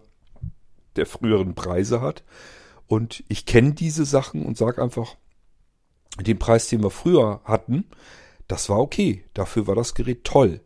[0.96, 2.24] der früheren Preise hat.
[2.88, 5.18] Und ich kenne diese Sachen und sage einfach,
[6.22, 7.90] den Preis, den wir früher hatten,
[8.48, 9.26] das war okay.
[9.34, 10.62] Dafür war das Gerät toll.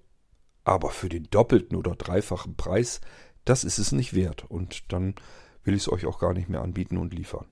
[0.67, 2.99] Aber für den doppelten oder dreifachen Preis,
[3.45, 4.43] das ist es nicht wert.
[4.49, 5.15] Und dann
[5.63, 7.45] will ich es euch auch gar nicht mehr anbieten und liefern.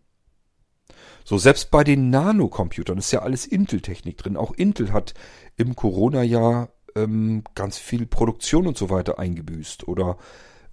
[1.24, 4.36] So, selbst bei den Nanocomputern ist ja alles Intel-Technik drin.
[4.36, 5.13] Auch Intel hat
[5.55, 9.88] im Corona-Jahr ähm, ganz viel Produktion und so weiter eingebüßt.
[9.88, 10.18] Oder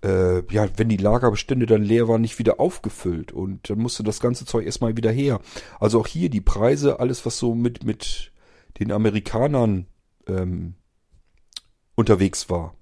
[0.03, 3.31] äh, ja, wenn die Lagerbestände dann leer waren, nicht wieder aufgefüllt.
[3.31, 5.41] Und dann musste das ganze Zeug erstmal wieder her.
[5.79, 8.33] Also auch hier die Preise, alles was so mit, mit
[8.81, 9.87] den Amerikanern
[10.27, 10.75] ähm,
[11.95, 12.75] unterwegs war.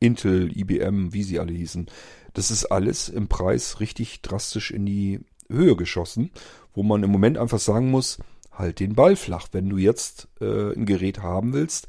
[0.00, 1.86] Intel, IBM, wie sie alle hießen.
[2.34, 6.30] Das ist alles im Preis richtig drastisch in die Höhe geschossen,
[6.74, 8.18] wo man im Moment einfach sagen muss,
[8.52, 9.48] halt den Ball flach.
[9.52, 11.86] Wenn du jetzt äh, ein Gerät haben willst,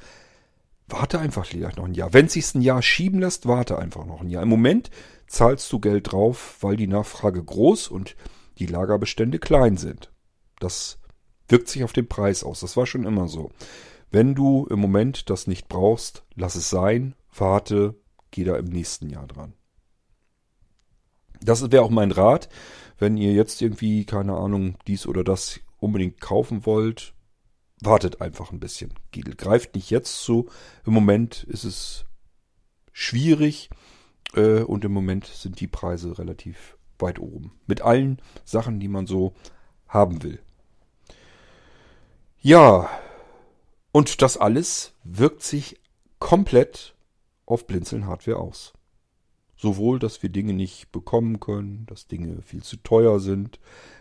[0.87, 2.13] warte einfach vielleicht noch ein Jahr.
[2.13, 4.43] Wenn es sich ein Jahr schieben lässt, warte einfach noch ein Jahr.
[4.43, 4.91] Im Moment
[5.27, 8.15] zahlst du Geld drauf, weil die Nachfrage groß und
[8.59, 10.11] die Lagerbestände klein sind.
[10.59, 10.99] Das
[11.47, 12.59] wirkt sich auf den Preis aus.
[12.59, 13.51] Das war schon immer so.
[14.15, 17.99] Wenn du im Moment das nicht brauchst, lass es sein, warte,
[18.31, 19.51] geh da im nächsten Jahr dran.
[21.41, 22.47] Das wäre auch mein Rat,
[22.97, 27.13] wenn ihr jetzt irgendwie, keine Ahnung, dies oder das unbedingt kaufen wollt,
[27.81, 28.93] wartet einfach ein bisschen.
[29.11, 30.47] Greift nicht jetzt zu.
[30.85, 32.05] Im Moment ist es
[32.93, 33.69] schwierig
[34.33, 37.51] äh, und im Moment sind die Preise relativ weit oben.
[37.67, 39.33] Mit allen Sachen, die man so
[39.89, 40.39] haben will.
[42.39, 42.89] Ja,
[43.95, 45.79] und das alles wirkt sich
[46.19, 46.95] komplett
[47.45, 48.73] auf Blinzeln Hardware aus.
[49.55, 53.57] Sowohl, dass wir Dinge nicht bekommen können, dass Dinge viel zu teuer sind,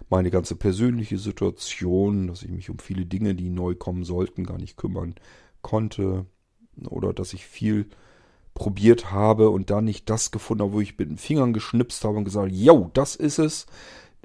[0.09, 4.59] meine ganze persönliche Situation, dass ich mich um viele Dinge, die neu kommen sollten, gar
[4.59, 5.15] nicht kümmern
[5.63, 6.27] konnte,
[6.89, 7.87] oder dass ich viel
[8.53, 12.17] probiert habe und da nicht das gefunden habe, wo ich mit den Fingern geschnipst habe
[12.17, 13.67] und gesagt, yo, das ist es,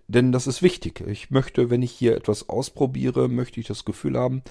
[0.08, 1.02] denn das ist wichtig.
[1.02, 4.42] Ich möchte, wenn ich hier etwas ausprobiere, möchte ich das Gefühl haben,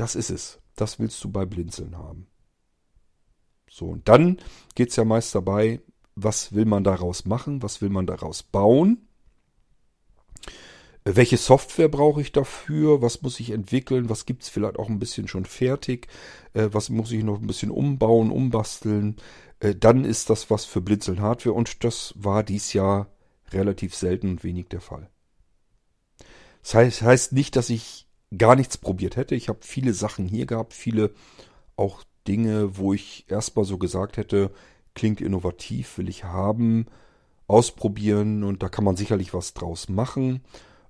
[0.00, 0.58] das ist es.
[0.76, 2.26] Das willst du bei Blinzeln haben.
[3.68, 4.38] So, und dann
[4.74, 5.80] geht es ja meist dabei,
[6.14, 9.06] was will man daraus machen, was will man daraus bauen.
[11.04, 13.02] Welche Software brauche ich dafür?
[13.02, 14.08] Was muss ich entwickeln?
[14.08, 16.08] Was gibt es vielleicht auch ein bisschen schon fertig?
[16.52, 19.16] Äh, was muss ich noch ein bisschen umbauen, umbasteln?
[19.60, 23.08] Äh, dann ist das was für Blinzeln Hardware und das war dies Jahr
[23.50, 25.10] relativ selten und wenig der Fall.
[26.62, 29.34] Das heißt, heißt nicht, dass ich gar nichts probiert hätte.
[29.34, 31.12] Ich habe viele Sachen hier gehabt, viele
[31.76, 34.50] auch Dinge, wo ich erstmal so gesagt hätte,
[34.94, 36.86] klingt innovativ, will ich haben,
[37.46, 40.42] ausprobieren und da kann man sicherlich was draus machen.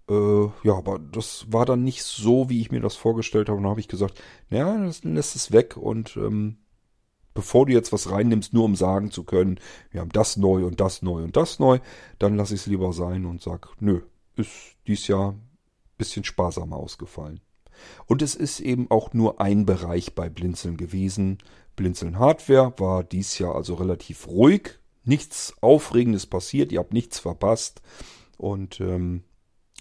[0.09, 3.57] Äh, ja, aber das war dann nicht so, wie ich mir das vorgestellt habe.
[3.57, 4.21] Und dann habe ich gesagt,
[4.51, 6.59] naja, das lässt es weg und ähm,
[7.33, 9.61] bevor du jetzt was reinnimmst, nur um sagen zu können,
[9.91, 11.79] wir haben das neu und das neu und das neu,
[12.19, 14.03] dann lasse ich es lieber sein und sag, nö,
[14.37, 15.37] ist dies Jahr
[16.01, 17.41] bisschen sparsamer ausgefallen.
[18.07, 21.39] Und es ist eben auch nur ein Bereich bei Blinzeln gewesen.
[21.77, 24.79] Blinzeln Hardware war dies Jahr also relativ ruhig.
[25.05, 27.81] Nichts Aufregendes passiert, ihr habt nichts verpasst.
[28.37, 29.23] Und ähm,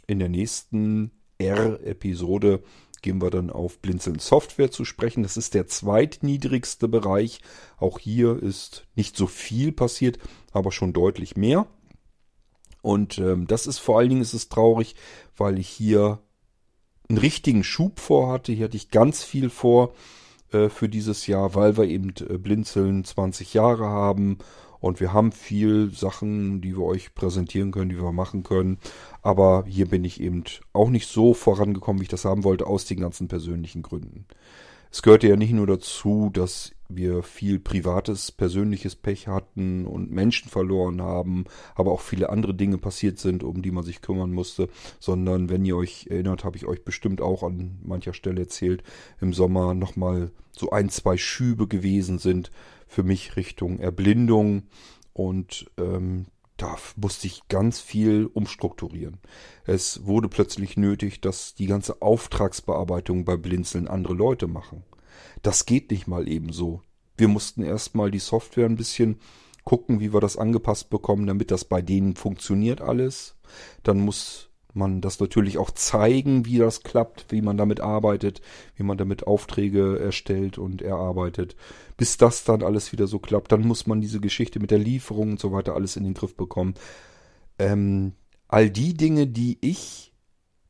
[0.08, 2.62] in der nächsten R-Episode
[3.02, 5.24] gehen wir dann auf Blinzeln Software zu sprechen.
[5.24, 7.42] Das ist der zweitniedrigste Bereich.
[7.78, 10.20] Auch hier ist nicht so viel passiert,
[10.52, 11.68] aber schon deutlich mehr.
[12.90, 14.96] Und ähm, das ist vor allen Dingen ist es traurig,
[15.38, 16.18] weil ich hier
[17.08, 18.52] einen richtigen Schub vorhatte.
[18.52, 19.94] Hier hatte ich ganz viel vor
[20.52, 24.40] äh, für dieses Jahr, weil wir eben äh, Blinzeln 20 Jahre haben
[24.80, 28.80] und wir haben viel Sachen, die wir euch präsentieren können, die wir machen können.
[29.22, 32.86] Aber hier bin ich eben auch nicht so vorangekommen, wie ich das haben wollte, aus
[32.86, 34.26] den ganzen persönlichen Gründen.
[34.92, 40.50] Es gehörte ja nicht nur dazu, dass wir viel privates, persönliches Pech hatten und Menschen
[40.50, 44.70] verloren haben, aber auch viele andere Dinge passiert sind, um die man sich kümmern musste,
[45.00, 48.84] sondern wenn ihr euch erinnert, habe ich euch bestimmt auch an mancher Stelle erzählt,
[49.22, 52.50] im Sommer nochmal so ein, zwei Schübe gewesen sind
[52.88, 54.64] für mich Richtung Erblindung.
[55.14, 56.26] Und ähm,
[56.62, 59.20] da musste ich ganz viel umstrukturieren.
[59.66, 64.84] Es wurde plötzlich nötig, dass die ganze Auftragsbearbeitung bei Blinzeln andere Leute machen.
[65.42, 66.82] Das geht nicht mal eben so.
[67.18, 69.20] Wir mussten erstmal die Software ein bisschen
[69.64, 73.36] gucken, wie wir das angepasst bekommen, damit das bei denen funktioniert alles.
[73.84, 78.42] Dann muss man das natürlich auch zeigen, wie das klappt, wie man damit arbeitet,
[78.76, 81.56] wie man damit Aufträge erstellt und erarbeitet.
[81.98, 85.32] Bis das dann alles wieder so klappt, dann muss man diese Geschichte mit der Lieferung
[85.32, 86.76] und so weiter alles in den Griff bekommen.
[87.58, 88.14] Ähm,
[88.48, 90.14] all die Dinge, die ich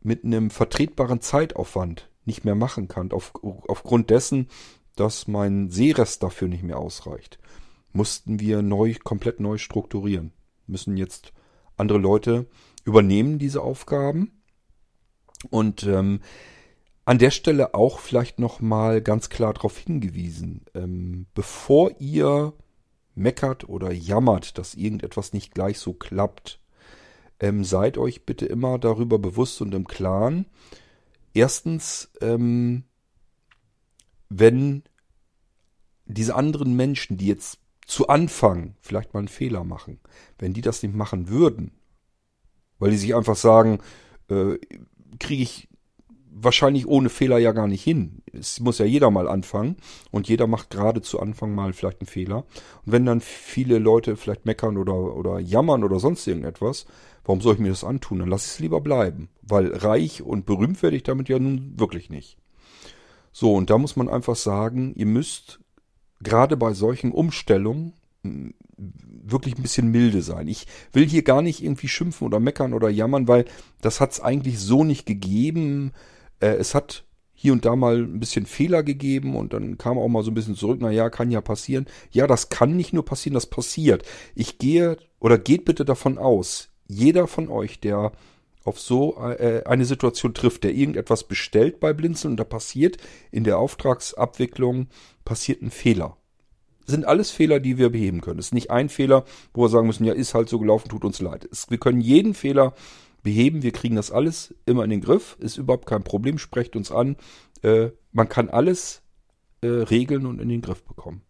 [0.02, 3.34] mit einem vertretbaren Zeitaufwand nicht mehr machen kann, auf,
[3.68, 4.48] aufgrund dessen,
[4.96, 7.40] dass mein Sehrest dafür nicht mehr ausreicht,
[7.92, 10.32] mussten wir neu, komplett neu strukturieren.
[10.68, 11.34] Müssen jetzt
[11.76, 12.48] andere Leute
[12.86, 14.42] übernehmen diese Aufgaben.
[15.50, 16.20] Und ähm,
[17.06, 22.54] an der Stelle auch vielleicht nochmal ganz klar darauf hingewiesen, ähm, bevor ihr
[23.16, 26.60] meckert oder jammert, dass irgendetwas nicht gleich so klappt,
[27.40, 30.46] ähm, seid euch bitte immer darüber bewusst und im Klaren.
[31.34, 32.84] Erstens, ähm,
[34.30, 34.84] wenn
[36.06, 40.00] diese anderen Menschen, die jetzt zu Anfang vielleicht mal einen Fehler machen,
[40.38, 41.72] wenn die das nicht machen würden,
[42.80, 43.80] weil die sich einfach sagen,
[44.30, 44.58] äh,
[45.20, 45.70] kriege ich
[46.32, 48.22] wahrscheinlich ohne Fehler ja gar nicht hin.
[48.32, 49.78] Es muss ja jeder mal anfangen
[50.12, 52.46] und jeder macht gerade zu Anfang mal vielleicht einen Fehler.
[52.86, 56.86] Und wenn dann viele Leute vielleicht meckern oder, oder jammern oder sonst irgendetwas,
[57.26, 58.20] warum soll ich mir das antun?
[58.20, 59.30] Dann lass ich es lieber bleiben.
[59.42, 62.38] Weil reich und berühmt werde ich damit ja nun wirklich nicht.
[63.32, 65.60] So, und da muss man einfach sagen, ihr müsst
[66.22, 67.94] gerade bei solchen Umstellungen
[68.24, 70.48] wirklich ein bisschen milde sein.
[70.48, 73.46] Ich will hier gar nicht irgendwie schimpfen oder meckern oder jammern, weil
[73.82, 75.92] das hat es eigentlich so nicht gegeben.
[76.40, 80.10] Äh, es hat hier und da mal ein bisschen Fehler gegeben und dann kam auch
[80.10, 81.86] mal so ein bisschen zurück, na ja, kann ja passieren.
[82.12, 84.04] Ja, das kann nicht nur passieren, das passiert.
[84.36, 88.12] Ich gehe oder geht bitte davon aus, jeder von euch, der
[88.66, 92.98] auf so äh, eine Situation trifft, der irgendetwas bestellt bei Blinzeln und da passiert
[93.32, 94.88] in der Auftragsabwicklung
[95.24, 96.18] passiert ein Fehler
[96.90, 98.40] sind alles Fehler, die wir beheben können.
[98.40, 101.06] Es ist nicht ein Fehler, wo wir sagen müssen, ja, ist halt so gelaufen, tut
[101.06, 101.48] uns leid.
[101.52, 102.74] Es, wir können jeden Fehler
[103.24, 106.92] beheben, wir kriegen das alles immer in den Griff, ist überhaupt kein Problem, sprecht uns
[106.92, 107.18] an.
[107.62, 109.02] Äh, man kann alles
[109.62, 111.22] äh, regeln und in den Griff bekommen.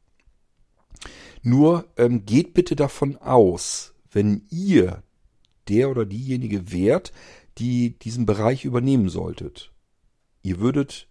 [1.41, 5.03] Nur ähm, geht bitte davon aus, wenn ihr
[5.67, 7.13] der oder diejenige wärt,
[7.57, 9.71] die diesen Bereich übernehmen solltet,
[10.41, 11.07] ihr würdet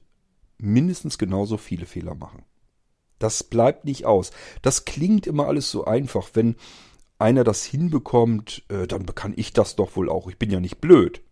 [0.58, 2.44] mindestens genauso viele Fehler machen.
[3.18, 4.30] Das bleibt nicht aus.
[4.62, 6.30] Das klingt immer alles so einfach.
[6.34, 6.56] Wenn
[7.18, 10.28] einer das hinbekommt, äh, dann kann ich das doch wohl auch.
[10.28, 11.22] Ich bin ja nicht blöd.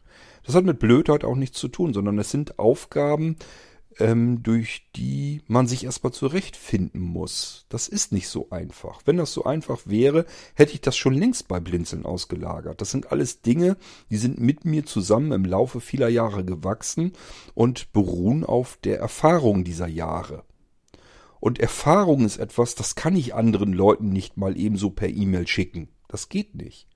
[0.44, 3.36] Das hat mit Blödheit auch nichts zu tun, sondern es sind Aufgaben,
[3.98, 7.66] ähm, durch die man sich erstmal zurechtfinden muss.
[7.68, 9.00] Das ist nicht so einfach.
[9.04, 12.80] Wenn das so einfach wäre, hätte ich das schon längst bei Blinzeln ausgelagert.
[12.80, 13.76] Das sind alles Dinge,
[14.10, 17.12] die sind mit mir zusammen im Laufe vieler Jahre gewachsen
[17.54, 20.44] und beruhen auf der Erfahrung dieser Jahre.
[21.40, 25.88] Und Erfahrung ist etwas, das kann ich anderen Leuten nicht mal ebenso per E-Mail schicken.
[26.08, 26.88] Das geht nicht.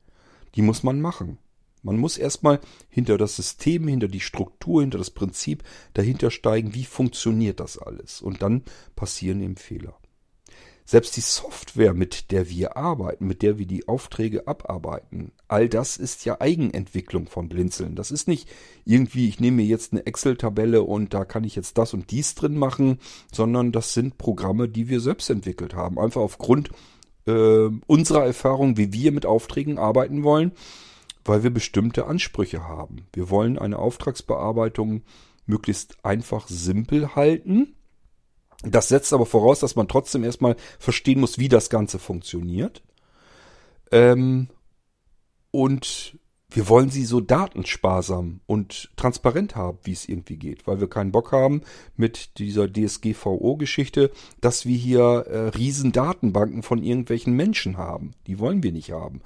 [0.55, 1.38] Die muss man machen.
[1.82, 5.62] Man muss erstmal hinter das System, hinter die Struktur, hinter das Prinzip
[5.95, 8.20] dahinter steigen, wie funktioniert das alles.
[8.20, 8.62] Und dann
[8.97, 9.97] passieren eben Fehler.
[10.91, 15.97] Selbst die Software, mit der wir arbeiten, mit der wir die Aufträge abarbeiten, all das
[15.97, 17.95] ist ja Eigenentwicklung von Blinzeln.
[17.95, 18.49] Das ist nicht
[18.84, 22.34] irgendwie, ich nehme mir jetzt eine Excel-Tabelle und da kann ich jetzt das und dies
[22.34, 22.99] drin machen,
[23.32, 25.97] sondern das sind Programme, die wir selbst entwickelt haben.
[25.97, 26.70] Einfach aufgrund
[27.28, 30.51] äh, unserer Erfahrung, wie wir mit Aufträgen arbeiten wollen,
[31.24, 33.07] weil wir bestimmte Ansprüche haben.
[33.12, 35.03] Wir wollen eine Auftragsbearbeitung
[35.47, 37.76] möglichst einfach simpel halten
[38.62, 42.82] das setzt aber voraus, dass man trotzdem erstmal verstehen muss, wie das Ganze funktioniert.
[43.90, 44.48] Ähm,
[45.50, 46.18] und
[46.52, 51.12] wir wollen sie so datensparsam und transparent haben, wie es irgendwie geht, weil wir keinen
[51.12, 51.62] Bock haben
[51.96, 55.92] mit dieser DSGVO-Geschichte, dass wir hier äh, riesen
[56.62, 58.14] von irgendwelchen Menschen haben.
[58.26, 59.22] Die wollen wir nicht haben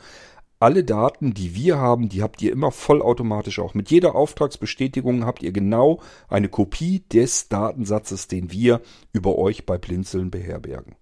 [0.61, 3.75] alle Daten, die wir haben, die habt ihr immer vollautomatisch auch.
[3.75, 8.81] Mit jeder Auftragsbestätigung habt ihr genau eine Kopie des Datensatzes, den wir
[9.13, 10.97] über euch bei Blinzeln beherbergen.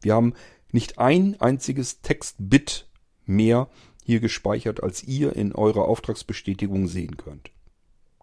[0.00, 0.34] Wir haben
[0.70, 2.86] nicht ein einziges Textbit
[3.24, 3.68] mehr
[4.04, 7.50] hier gespeichert, als ihr in eurer Auftragsbestätigung sehen könnt.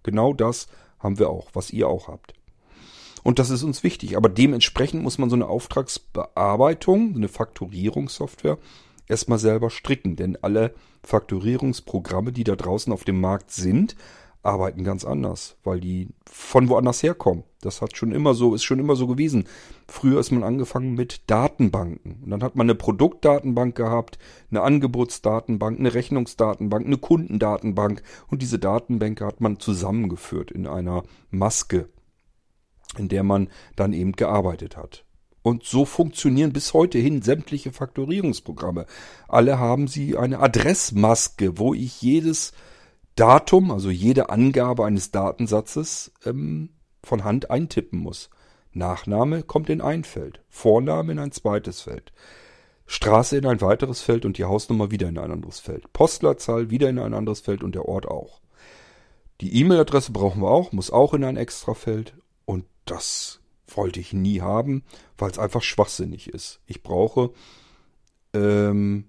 [0.03, 0.67] Genau das
[0.99, 2.33] haben wir auch, was ihr auch habt.
[3.23, 4.17] Und das ist uns wichtig.
[4.17, 8.59] Aber dementsprechend muss man so eine Auftragsbearbeitung, eine Faktorierungssoftware
[9.07, 10.15] erstmal selber stricken.
[10.15, 13.95] Denn alle Faktorierungsprogramme, die da draußen auf dem Markt sind,
[14.45, 17.43] arbeiten ganz anders, weil die von woanders herkommen.
[17.61, 19.45] Das hat schon immer so, ist schon immer so gewesen.
[19.87, 22.21] Früher ist man angefangen mit Datenbanken.
[22.23, 24.19] Und dann hat man eine Produktdatenbank gehabt,
[24.51, 28.03] eine Angebotsdatenbank, eine Rechnungsdatenbank, eine Kundendatenbank.
[28.29, 31.89] Und diese Datenbänke hat man zusammengeführt in einer Maske,
[32.97, 35.05] in der man dann eben gearbeitet hat.
[35.45, 38.87] Und so funktionieren bis heute hin sämtliche Faktorierungsprogramme.
[39.27, 42.51] Alle haben sie eine Adressmaske, wo ich jedes
[43.15, 46.71] Datum, also jede Angabe eines Datensatzes, ähm,
[47.03, 48.31] von Hand eintippen muss.
[48.73, 52.11] Nachname kommt in ein Feld, Vorname in ein zweites Feld,
[52.87, 56.89] Straße in ein weiteres Feld und die Hausnummer wieder in ein anderes Feld, Postleitzahl wieder
[56.89, 58.41] in ein anderes Feld und der Ort auch.
[59.41, 62.15] Die E-Mail-Adresse brauchen wir auch, muss auch in ein extra Feld
[62.45, 64.83] und das wollte ich nie haben,
[65.17, 66.61] weil es einfach schwachsinnig ist.
[66.65, 67.31] Ich brauche
[68.33, 69.05] ähm,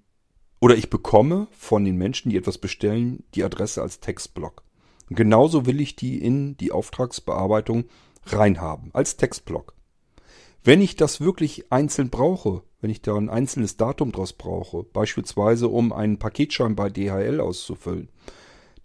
[0.61, 4.63] oder ich bekomme von den Menschen, die etwas bestellen, die Adresse als Textblock.
[5.09, 7.85] Und genauso will ich die in die Auftragsbearbeitung
[8.25, 9.75] reinhaben, als Textblock.
[10.65, 15.69] Wenn ich das wirklich einzeln brauche, wenn ich da ein einzelnes Datum draus brauche, beispielsweise
[15.69, 18.09] um einen Paketschein bei DHL auszufüllen,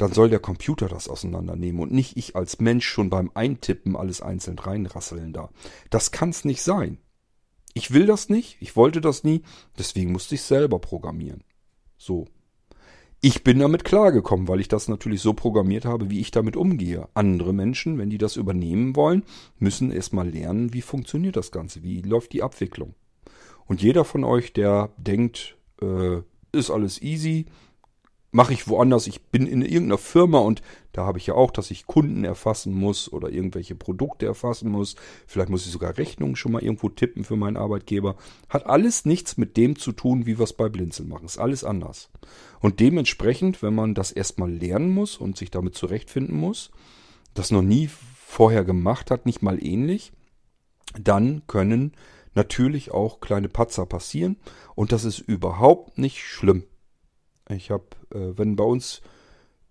[0.02, 4.22] dann soll der Computer das auseinandernehmen und nicht ich als Mensch schon beim Eintippen alles
[4.22, 5.50] einzeln reinrasseln da.
[5.92, 6.98] Das kann's nicht sein.
[7.74, 9.44] Ich will das nicht, ich wollte das nie,
[9.78, 11.44] deswegen musste ich selber programmieren.
[11.98, 12.26] So.
[13.24, 17.08] Ich bin damit klargekommen, weil ich das natürlich so programmiert habe, wie ich damit umgehe.
[17.14, 19.22] Andere Menschen, wenn die das übernehmen wollen,
[19.60, 22.96] müssen erstmal lernen, wie funktioniert das Ganze, wie läuft die Abwicklung.
[23.68, 26.22] Und jeder von euch, der denkt, äh,
[26.52, 27.46] ist alles easy,
[28.32, 29.08] mache ich woanders.
[29.08, 30.62] Ich bin in irgendeiner Firma und
[30.94, 34.96] da habe ich ja auch, dass ich Kunden erfassen muss oder irgendwelche Produkte erfassen muss.
[35.28, 38.16] Vielleicht muss ich sogar Rechnungen schon mal irgendwo tippen für meinen Arbeitgeber.
[38.50, 41.26] Hat alles nichts mit dem zu tun, wie wir es bei Blinzeln machen.
[41.26, 42.10] Ist alles anders.
[42.60, 46.72] Und dementsprechend, wenn man das erstmal lernen muss und sich damit zurechtfinden muss,
[47.34, 47.90] das noch nie
[48.26, 50.14] vorher gemacht hat, nicht mal ähnlich,
[51.00, 51.94] dann können
[52.34, 54.38] natürlich auch kleine Patzer passieren
[54.76, 56.64] und das ist überhaupt nicht schlimm.
[57.52, 59.02] Ich habe, äh, wenn bei uns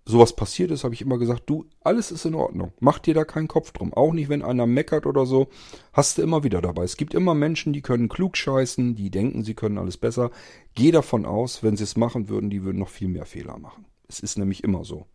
[0.05, 2.73] sowas passiert ist, habe ich immer gesagt, du, alles ist in Ordnung.
[2.81, 3.95] Mach dir da keinen Kopf drum.
[3.95, 5.49] Auch nicht, wenn einer meckert oder so,
[5.93, 6.85] hast du immer wieder dabei.
[6.85, 10.31] Es gibt immer Menschen, die können klug scheißen, die denken, sie können alles besser.
[10.75, 13.87] Geh davon aus, wenn sie es machen würden, die würden noch viel mehr Fehler machen.
[14.09, 15.07] Es ist nämlich immer so.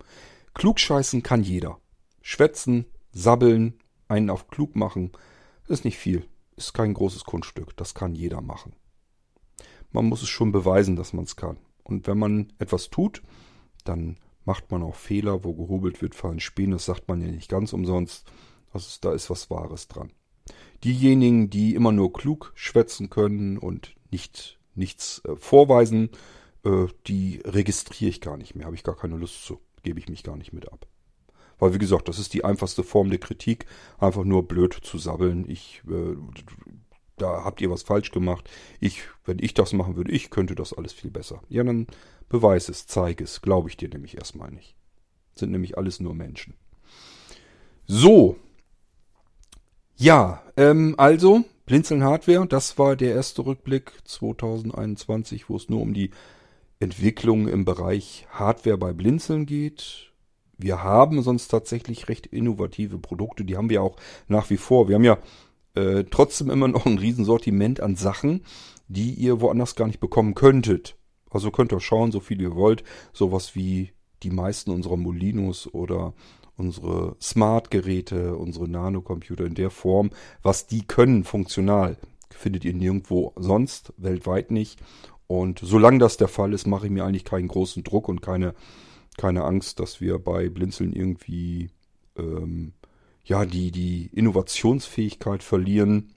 [0.53, 1.79] Klug scheißen kann jeder.
[2.21, 5.11] Schwätzen, sabbeln, einen auf klug machen,
[5.67, 6.25] ist nicht viel.
[6.55, 7.75] Ist kein großes Kunststück.
[7.75, 8.73] Das kann jeder machen.
[9.91, 11.57] Man muss es schon beweisen, dass man es kann.
[11.85, 13.21] Und wenn man etwas tut,
[13.85, 16.73] dann macht man auch Fehler, wo gehobelt wird, fallen Späne.
[16.73, 18.25] Das sagt man ja nicht ganz umsonst.
[18.73, 20.11] Also da ist was Wahres dran.
[20.83, 26.09] Diejenigen, die immer nur klug schwätzen können und nicht nichts äh, vorweisen,
[26.63, 28.65] äh, die registriere ich gar nicht mehr.
[28.65, 29.59] Habe ich gar keine Lust zu.
[29.83, 30.87] Gebe ich mich gar nicht mit ab.
[31.57, 33.65] Weil, wie gesagt, das ist die einfachste Form der Kritik.
[33.97, 35.49] Einfach nur blöd zu sabbeln.
[35.49, 36.15] Ich äh,
[37.17, 38.49] da habt ihr was falsch gemacht.
[38.79, 41.41] Ich, wenn ich das machen würde, ich könnte das alles viel besser.
[41.49, 41.87] Ja, dann
[42.29, 43.41] beweis es, zeig es.
[43.41, 44.75] Glaube ich dir nämlich erstmal nicht.
[45.35, 46.55] Sind nämlich alles nur Menschen.
[47.87, 48.37] So.
[49.97, 55.93] Ja, ähm, also, Blinzeln Hardware, das war der erste Rückblick 2021, wo es nur um
[55.93, 56.11] die
[56.79, 60.11] Entwicklung im Bereich Hardware bei Blinzeln geht.
[60.57, 63.97] Wir haben sonst tatsächlich recht innovative Produkte, die haben wir auch
[64.27, 64.87] nach wie vor.
[64.87, 65.17] Wir haben ja
[65.75, 68.41] äh, trotzdem immer noch ein Riesensortiment an Sachen,
[68.87, 70.97] die ihr woanders gar nicht bekommen könntet.
[71.29, 72.83] Also könnt ihr schauen, so viel ihr wollt.
[73.13, 73.91] Sowas wie
[74.23, 76.13] die meisten unserer Molinos oder
[76.57, 80.11] unsere Smart-Geräte, unsere Nanocomputer in der Form,
[80.41, 81.97] was die können funktional,
[82.29, 84.79] findet ihr nirgendwo sonst, weltweit nicht.
[85.27, 88.53] Und solange das der Fall ist, mache ich mir eigentlich keinen großen Druck und keine,
[89.17, 91.71] keine Angst, dass wir bei Blinzeln irgendwie
[92.17, 92.73] ähm,
[93.25, 96.13] ja, die, die Innovationsfähigkeit verlieren.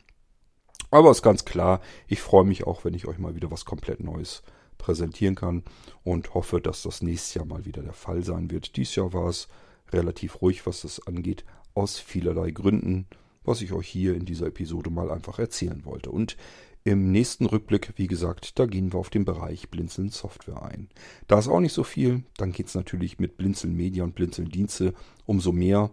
[0.91, 4.01] Aber ist ganz klar, ich freue mich auch, wenn ich euch mal wieder was komplett
[4.01, 4.43] Neues
[4.79, 5.65] präsentieren kann
[6.05, 8.77] und hoffe, dass das nächstes Jahr mal wieder der Fall sein wird.
[8.77, 9.49] Dies Jahr war es
[9.91, 11.45] relativ ruhig, was das angeht,
[11.75, 13.07] aus vielerlei Gründen,
[13.43, 16.11] was ich euch hier in dieser Episode mal einfach erzählen wollte.
[16.11, 16.37] Und
[16.85, 20.89] im nächsten Rückblick, wie gesagt, da gehen wir auf den Bereich Blinzeln Software ein.
[21.27, 24.49] Da ist auch nicht so viel, dann geht es natürlich mit Blinzeln Media und Blinzeln
[24.49, 24.95] Dienste
[25.27, 25.91] umso mehr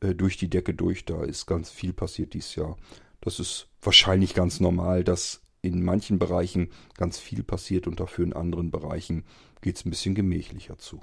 [0.00, 1.04] äh, durch die Decke durch.
[1.04, 2.76] Da ist ganz viel passiert dieses Jahr.
[3.20, 8.32] Das ist wahrscheinlich ganz normal, dass in manchen Bereichen ganz viel passiert und dafür in
[8.32, 9.24] anderen Bereichen
[9.60, 11.00] geht es ein bisschen gemächlicher zu.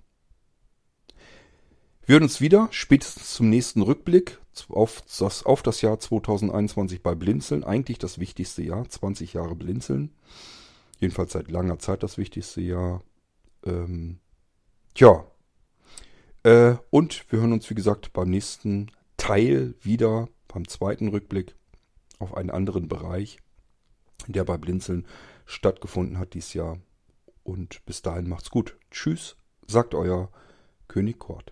[2.05, 4.39] Wir hören uns wieder, spätestens zum nächsten Rückblick
[4.69, 7.63] auf das, auf das Jahr 2021 bei Blinzeln.
[7.63, 10.13] Eigentlich das wichtigste Jahr, 20 Jahre Blinzeln.
[10.99, 13.01] Jedenfalls seit langer Zeit das wichtigste Jahr.
[13.65, 14.19] Ähm,
[14.93, 15.25] tja.
[16.45, 21.55] Äh, und wir hören uns, wie gesagt, beim nächsten Teil wieder, beim zweiten Rückblick
[22.19, 23.39] auf einen anderen Bereich,
[24.27, 25.07] der bei Blinzeln
[25.47, 26.77] stattgefunden hat dieses Jahr.
[27.43, 28.77] Und bis dahin macht's gut.
[28.91, 30.29] Tschüss, sagt euer
[30.87, 31.51] König Kort.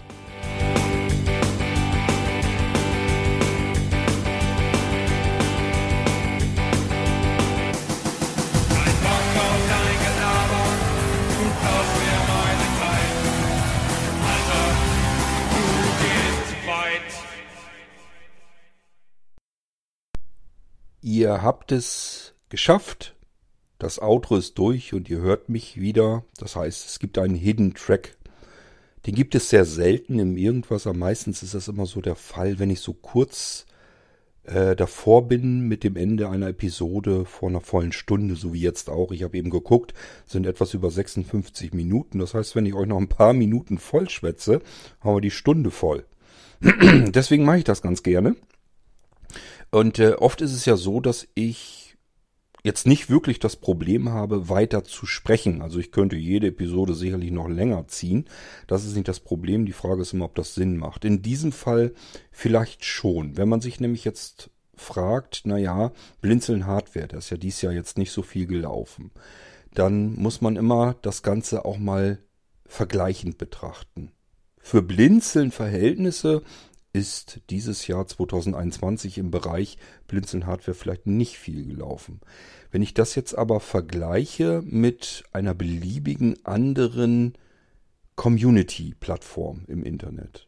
[21.31, 23.15] Ihr habt es geschafft.
[23.79, 26.25] Das Outro ist durch und ihr hört mich wieder.
[26.37, 28.17] Das heißt, es gibt einen Hidden Track.
[29.05, 30.85] Den gibt es sehr selten im Irgendwas.
[30.85, 33.65] Aber meistens ist das immer so der Fall, wenn ich so kurz
[34.43, 38.89] äh, davor bin mit dem Ende einer Episode vor einer vollen Stunde, so wie jetzt
[38.89, 39.13] auch.
[39.13, 39.93] Ich habe eben geguckt,
[40.25, 42.19] sind etwas über 56 Minuten.
[42.19, 44.61] Das heißt, wenn ich euch noch ein paar Minuten voll schwätze,
[44.99, 46.03] haben wir die Stunde voll.
[46.61, 48.35] Deswegen mache ich das ganz gerne.
[49.71, 51.81] Und äh, oft ist es ja so, dass ich
[52.63, 55.61] jetzt nicht wirklich das Problem habe, weiter zu sprechen.
[55.61, 58.25] Also ich könnte jede Episode sicherlich noch länger ziehen.
[58.67, 59.65] Das ist nicht das Problem.
[59.65, 61.05] Die Frage ist immer, ob das Sinn macht.
[61.05, 61.93] In diesem Fall
[62.31, 63.37] vielleicht schon.
[63.37, 65.91] Wenn man sich nämlich jetzt fragt, na ja,
[66.21, 69.11] Blinzeln Hardware, das ist ja dies Jahr jetzt nicht so viel gelaufen.
[69.73, 72.19] Dann muss man immer das Ganze auch mal
[72.65, 74.11] vergleichend betrachten.
[74.59, 76.43] Für Blinzeln Verhältnisse
[76.93, 79.77] ist dieses Jahr 2021 im Bereich
[80.07, 82.19] Blinzeln Hardware vielleicht nicht viel gelaufen.
[82.71, 87.33] Wenn ich das jetzt aber vergleiche mit einer beliebigen anderen
[88.15, 90.47] Community-Plattform im Internet.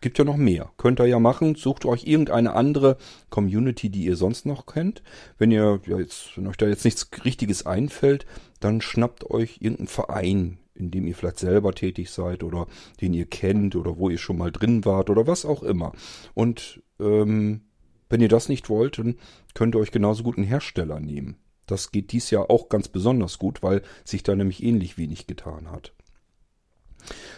[0.00, 0.72] Gibt ja noch mehr.
[0.78, 1.54] Könnt ihr ja machen.
[1.54, 2.96] Sucht euch irgendeine andere
[3.30, 5.02] Community, die ihr sonst noch kennt.
[5.38, 8.26] Wenn ihr ja jetzt, wenn euch da jetzt nichts Richtiges einfällt,
[8.58, 12.66] dann schnappt euch irgendeinen Verein, in dem ihr vielleicht selber tätig seid oder
[13.00, 15.92] den ihr kennt oder wo ihr schon mal drin wart oder was auch immer.
[16.34, 17.62] Und ähm,
[18.08, 19.16] wenn ihr das nicht wollt, dann
[19.54, 21.36] könnt ihr euch genauso gut einen Hersteller nehmen.
[21.66, 25.70] Das geht dies Jahr auch ganz besonders gut, weil sich da nämlich ähnlich wenig getan
[25.70, 25.92] hat.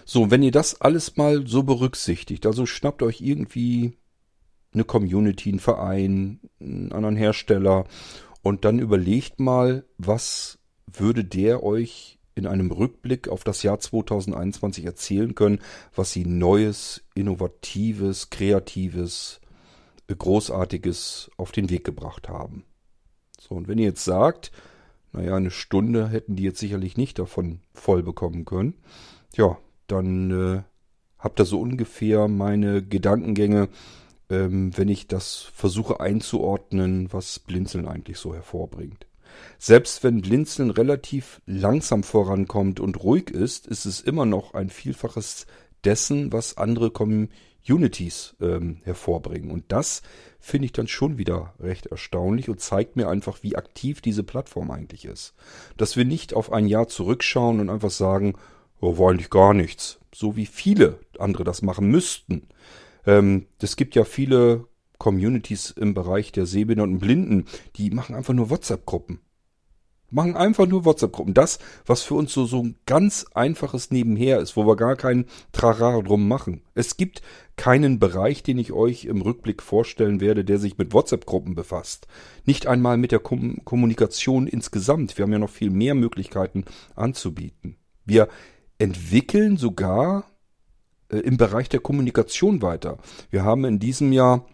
[0.04, 3.96] So, wenn ihr das alles mal so berücksichtigt, also schnappt euch irgendwie
[4.72, 7.86] eine Community, einen Verein, einen anderen Hersteller
[8.42, 14.84] und dann überlegt mal, was würde der euch in einem Rückblick auf das Jahr 2021
[14.84, 15.60] erzählen können,
[15.94, 19.40] was sie Neues, Innovatives, Kreatives,
[20.08, 22.64] Großartiges auf den Weg gebracht haben.
[23.40, 24.52] So, und wenn ihr jetzt sagt,
[25.12, 28.74] naja, eine Stunde hätten die jetzt sicherlich nicht davon voll bekommen können,
[29.36, 30.62] ja, dann äh,
[31.18, 33.68] habt ihr so ungefähr meine Gedankengänge,
[34.28, 39.06] ähm, wenn ich das versuche einzuordnen, was Blinzeln eigentlich so hervorbringt.
[39.58, 45.46] Selbst wenn Blinzeln relativ langsam vorankommt und ruhig ist, ist es immer noch ein Vielfaches
[45.84, 49.50] dessen, was andere Communities ähm, hervorbringen.
[49.50, 50.02] Und das
[50.40, 54.70] finde ich dann schon wieder recht erstaunlich und zeigt mir einfach, wie aktiv diese Plattform
[54.70, 55.34] eigentlich ist.
[55.76, 58.34] Dass wir nicht auf ein Jahr zurückschauen und einfach sagen,
[58.80, 59.98] oh, war eigentlich gar nichts.
[60.14, 62.48] So wie viele andere das machen müssten.
[63.06, 64.66] Ähm, es gibt ja viele
[64.98, 67.44] Communities im Bereich der Sehbehinderten und Blinden,
[67.76, 69.20] die machen einfach nur WhatsApp-Gruppen.
[70.10, 71.34] Machen einfach nur WhatsApp-Gruppen.
[71.34, 75.24] Das, was für uns so, so ein ganz einfaches Nebenher ist, wo wir gar keinen
[75.50, 76.62] Trara drum machen.
[76.74, 77.20] Es gibt
[77.56, 82.06] keinen Bereich, den ich euch im Rückblick vorstellen werde, der sich mit WhatsApp-Gruppen befasst.
[82.44, 85.18] Nicht einmal mit der Kom Kommunikation insgesamt.
[85.18, 86.64] Wir haben ja noch viel mehr Möglichkeiten
[86.94, 87.76] anzubieten.
[88.04, 88.28] Wir
[88.78, 90.26] entwickeln sogar
[91.08, 92.98] äh, im Bereich der Kommunikation weiter.
[93.30, 94.46] Wir haben in diesem Jahr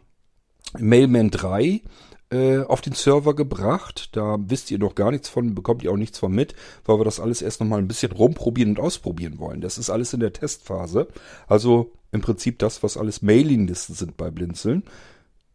[0.78, 1.82] Mailman 3
[2.30, 4.10] äh, auf den Server gebracht.
[4.12, 6.54] Da wisst ihr noch gar nichts von, bekommt ihr auch nichts von mit,
[6.84, 9.60] weil wir das alles erst nochmal ein bisschen rumprobieren und ausprobieren wollen.
[9.60, 11.08] Das ist alles in der Testphase.
[11.46, 14.84] Also im Prinzip das, was alles Mailinglisten sind bei Blinzeln.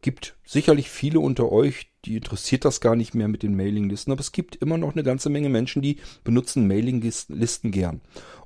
[0.01, 4.22] Gibt sicherlich viele unter euch, die interessiert das gar nicht mehr mit den Mailinglisten, aber
[4.22, 8.01] es gibt immer noch eine ganze Menge Menschen, die benutzen Mailinglisten gern.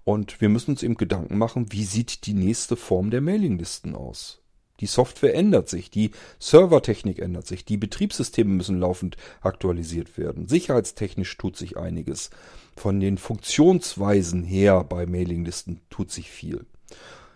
[0.06, 4.39] Und wir müssen uns eben Gedanken machen, wie sieht die nächste Form der Mailinglisten aus?
[4.80, 10.48] Die Software ändert sich, die Servertechnik ändert sich, die Betriebssysteme müssen laufend aktualisiert werden.
[10.48, 12.30] Sicherheitstechnisch tut sich einiges.
[12.76, 16.66] Von den Funktionsweisen her bei Mailinglisten tut sich viel.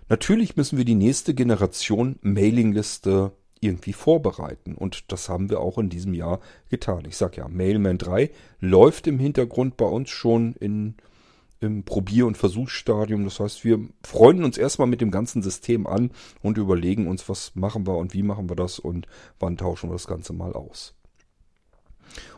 [0.10, 3.32] Natürlich müssen wir die nächste Generation Mailingliste
[3.64, 4.76] irgendwie vorbereiten.
[4.76, 6.40] Und das haben wir auch in diesem Jahr
[6.70, 7.06] getan.
[7.08, 8.30] Ich sage ja, Mailman 3
[8.60, 10.96] läuft im Hintergrund bei uns schon in,
[11.64, 13.24] im Probier- und Versuchsstadium.
[13.24, 16.12] Das heißt, wir freuen uns erstmal mit dem ganzen System an
[16.42, 19.08] und überlegen uns, was machen wir und wie machen wir das und
[19.40, 20.96] wann tauschen wir das Ganze mal aus.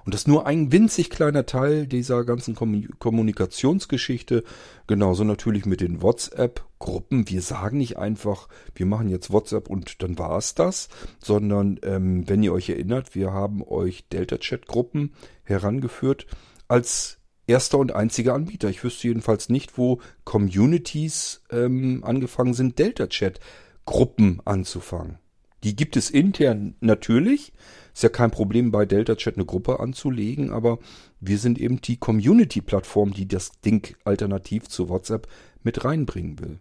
[0.06, 4.44] Und das ist nur ein winzig kleiner Teil dieser ganzen Kommunikationsgeschichte.
[4.88, 7.28] Genauso natürlich mit den WhatsApp-Gruppen.
[7.30, 12.30] Wir sagen nicht einfach, wir machen jetzt WhatsApp und dann war es das, sondern ähm,
[12.30, 15.14] wenn ihr euch erinnert, wir haben euch Delta-Chat-Gruppen
[15.44, 16.28] herangeführt
[16.68, 17.18] als
[17.48, 18.70] erster und einziger Anbieter.
[18.70, 25.20] Ich wüsste jedenfalls nicht, wo Communities ähm, angefangen sind, Delta-Chat-Gruppen anzufangen.
[25.66, 27.52] Die gibt es intern natürlich.
[27.96, 30.80] Ist ja kein Problem bei Delta Chat eine Gruppe anzulegen, aber
[31.20, 35.28] wir sind eben die Community-Plattform, die das Ding alternativ zu WhatsApp
[35.64, 36.60] mit reinbringen will.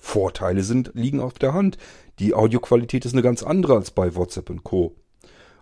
[0.00, 1.76] Vorteile sind, liegen auf der Hand.
[2.18, 4.96] Die Audioqualität ist eine ganz andere als bei WhatsApp und Co.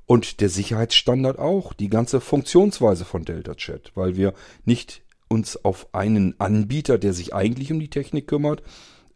[0.09, 4.33] Und der Sicherheitsstandard auch, die ganze Funktionsweise von Delta Chat, weil wir
[4.65, 8.63] nicht uns auf einen Anbieter, der sich eigentlich um die Technik kümmert,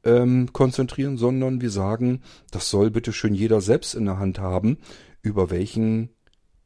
[0.05, 2.21] ähm, konzentrieren, sondern wir sagen,
[2.51, 4.77] das soll bitte schön jeder selbst in der Hand haben,
[5.23, 6.11] über welchen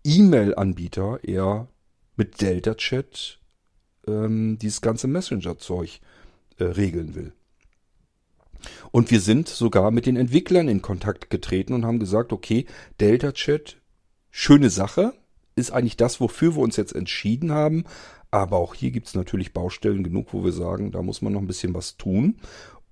[0.03, 1.69] E-Mail-Anbieter er
[2.17, 3.39] mit Delta Chat
[4.09, 6.01] ähm, dieses ganze Messenger-Zeug
[6.59, 7.33] äh, regeln will.
[8.91, 12.67] Und wir sind sogar mit den Entwicklern in Kontakt getreten und haben gesagt, okay,
[12.99, 13.77] Delta Chat,
[14.39, 15.15] schöne Sache,
[15.55, 17.85] ist eigentlich das, wofür wir uns jetzt entschieden haben.
[18.31, 21.41] Aber auch hier gibt es natürlich Baustellen genug, wo wir sagen, da muss man noch
[21.41, 22.37] ein bisschen was tun.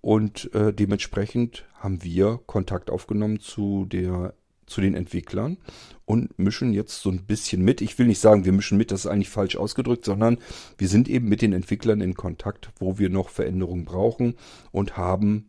[0.01, 4.32] Und äh, dementsprechend haben wir Kontakt aufgenommen zu der
[4.66, 5.59] zu den Entwicklern
[6.07, 7.82] und mischen jetzt so ein bisschen mit.
[7.82, 10.38] Ich will nicht sagen, wir mischen mit, das ist eigentlich falsch ausgedrückt, sondern
[10.78, 14.36] wir sind eben mit den Entwicklern in Kontakt, wo wir noch Veränderungen brauchen
[14.72, 15.49] und haben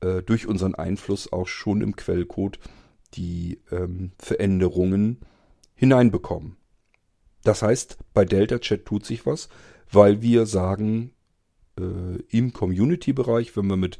[0.00, 2.58] äh, durch unseren Einfluss auch schon im Quellcode
[3.14, 5.20] die ähm, Veränderungen
[5.74, 6.56] hineinbekommen.
[7.44, 9.48] Das heißt, bei Delta Chat tut sich was,
[9.90, 11.12] weil wir sagen,
[11.78, 13.98] äh, im Community-Bereich, wenn wir mit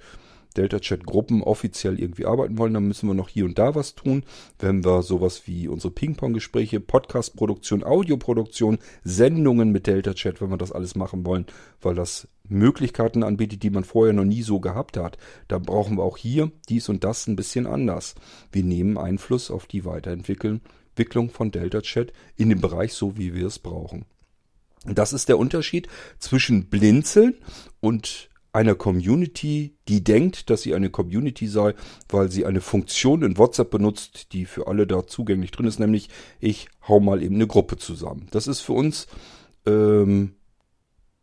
[0.57, 4.25] Delta-Chat-Gruppen offiziell irgendwie arbeiten wollen, dann müssen wir noch hier und da was tun.
[4.59, 10.95] Wenn wir sowas wie unsere Ping-Pong-Gespräche, Podcast-Produktion, Audioproduktion, Sendungen mit Delta-Chat, wenn wir das alles
[10.97, 11.47] machen wollen,
[11.81, 16.05] weil das Möglichkeiten anbietet, die man vorher noch nie so gehabt hat, dann brauchen wir
[16.05, 18.15] auch hier dies und das ein bisschen anders.
[18.53, 20.61] Wir nehmen Einfluss auf die Weiterentwicklung
[21.31, 24.05] von Delta-Chat in dem Bereich so, wie wir es brauchen.
[24.85, 25.89] Das ist der Unterschied
[26.21, 27.35] zwischen Blinzeln
[27.81, 31.75] und einer Community, die denkt, dass sie eine Community sei,
[32.09, 36.09] weil sie eine Funktion in WhatsApp benutzt, die für alle da zugänglich drin ist, nämlich
[36.41, 38.29] ich hau mal eben eine Gruppe zusammen.
[38.31, 39.09] Das ist für uns
[39.67, 40.37] ähm,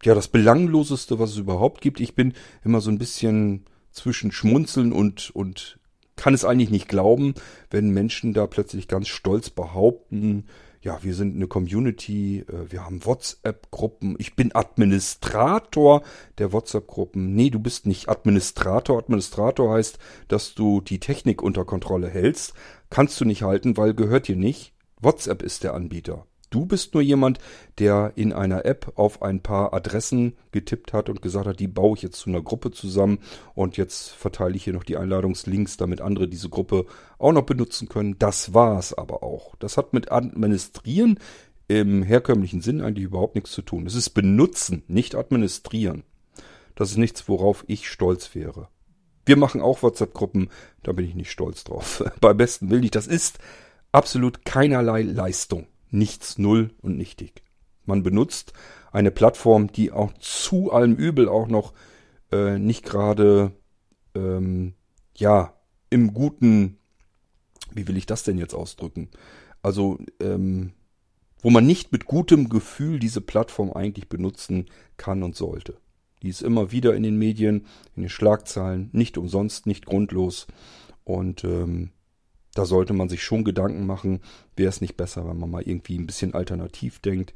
[0.04, 2.00] ja das belangloseste, was es überhaupt gibt.
[2.00, 5.80] Ich bin immer so ein bisschen zwischen Schmunzeln und und
[6.16, 7.34] kann es eigentlich nicht glauben,
[7.72, 10.46] wenn Menschen da plötzlich ganz stolz behaupten,
[10.84, 16.04] ja, wir sind eine Community, äh, wir haben WhatsApp-Gruppen, ich bin Administrator
[16.38, 17.34] der WhatsApp-Gruppen.
[17.34, 19.00] Nee, du bist nicht Administrator.
[19.00, 22.54] Administrator heißt, dass du die Technik unter Kontrolle hältst.
[22.90, 24.74] Kannst du nicht halten, weil gehört dir nicht.
[25.00, 26.26] WhatsApp ist der Anbieter.
[26.54, 27.40] Du bist nur jemand,
[27.80, 31.98] der in einer App auf ein paar Adressen getippt hat und gesagt hat, die baue
[31.98, 33.18] ich jetzt zu einer Gruppe zusammen
[33.56, 36.86] und jetzt verteile ich hier noch die Einladungslinks, damit andere diese Gruppe
[37.18, 38.20] auch noch benutzen können.
[38.20, 39.56] Das war's aber auch.
[39.56, 41.18] Das hat mit Administrieren
[41.68, 43.88] im herkömmlichen Sinn eigentlich überhaupt nichts zu tun.
[43.88, 46.04] Es ist benutzen, nicht administrieren.
[46.76, 48.68] Das ist nichts, worauf ich stolz wäre.
[49.26, 50.52] Wir machen auch WhatsApp-Gruppen,
[50.84, 52.04] da bin ich nicht stolz drauf.
[52.22, 52.94] Bei besten Willen nicht.
[52.94, 53.40] Das ist
[53.92, 57.44] absolut keinerlei Leistung nichts null und nichtig.
[57.86, 58.54] Man benutzt
[58.92, 61.74] eine Plattform, die auch zu allem Übel auch noch
[62.32, 63.52] äh, nicht gerade
[64.16, 64.74] ähm,
[65.16, 65.54] ja
[65.90, 66.78] im guten,
[67.72, 69.10] wie will ich das denn jetzt ausdrücken?
[69.62, 70.74] Also ähm,
[71.42, 74.68] wo man nicht mit gutem Gefühl diese Plattform eigentlich benutzen
[74.98, 75.78] kann und sollte.
[76.22, 80.48] Die ist immer wieder in den Medien, in den Schlagzeilen, nicht umsonst, nicht grundlos.
[81.04, 81.92] Und ähm,
[82.54, 84.22] da sollte man sich schon Gedanken machen,
[84.56, 87.34] wäre es nicht besser, wenn man mal irgendwie ein bisschen alternativ denkt.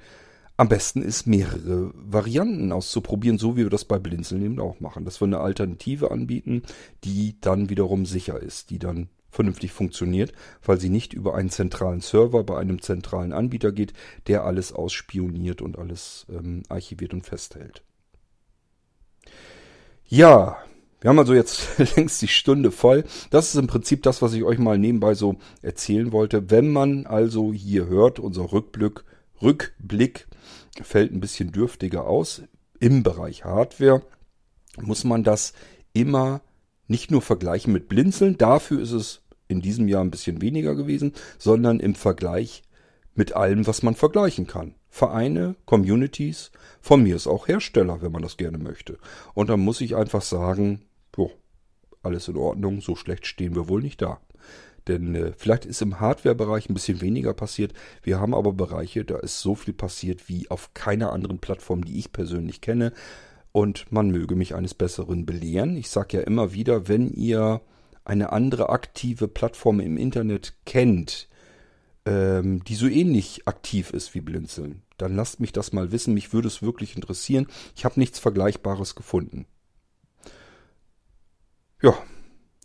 [0.57, 5.05] Am besten ist, mehrere Varianten auszuprobieren, so wie wir das bei Blinzeln eben auch machen.
[5.05, 6.63] Dass wir eine Alternative anbieten,
[7.03, 12.01] die dann wiederum sicher ist, die dann vernünftig funktioniert, weil sie nicht über einen zentralen
[12.01, 13.93] Server bei einem zentralen Anbieter geht,
[14.25, 17.83] der alles ausspioniert und alles ähm, archiviert und festhält.
[20.05, 20.57] Ja,
[21.01, 23.03] wir haben also jetzt längst die Stunde voll.
[23.29, 26.49] Das ist im Prinzip das, was ich euch mal nebenbei so erzählen wollte.
[26.49, 29.03] Wenn man also hier hört, unser Rückblick,
[29.41, 30.27] Rückblick
[30.81, 32.41] fällt ein bisschen dürftiger aus
[32.79, 34.01] im Bereich Hardware,
[34.81, 35.53] muss man das
[35.93, 36.41] immer
[36.87, 41.13] nicht nur vergleichen mit Blinzeln, dafür ist es in diesem Jahr ein bisschen weniger gewesen,
[41.37, 42.63] sondern im Vergleich
[43.13, 44.75] mit allem, was man vergleichen kann.
[44.89, 48.97] Vereine, Communities, von mir ist auch Hersteller, wenn man das gerne möchte.
[49.33, 50.81] Und dann muss ich einfach sagen,
[51.17, 51.31] jo,
[52.03, 54.21] alles in Ordnung, so schlecht stehen wir wohl nicht da.
[54.87, 57.73] Denn äh, vielleicht ist im Hardware-Bereich ein bisschen weniger passiert.
[58.03, 61.99] Wir haben aber Bereiche, da ist so viel passiert wie auf keiner anderen Plattform, die
[61.99, 62.93] ich persönlich kenne.
[63.51, 65.75] Und man möge mich eines Besseren belehren.
[65.75, 67.61] Ich sage ja immer wieder, wenn ihr
[68.05, 71.27] eine andere aktive Plattform im Internet kennt,
[72.05, 76.13] ähm, die so ähnlich aktiv ist wie Blinzeln, dann lasst mich das mal wissen.
[76.13, 77.47] Mich würde es wirklich interessieren.
[77.75, 79.45] Ich habe nichts Vergleichbares gefunden.
[81.81, 81.95] Ja,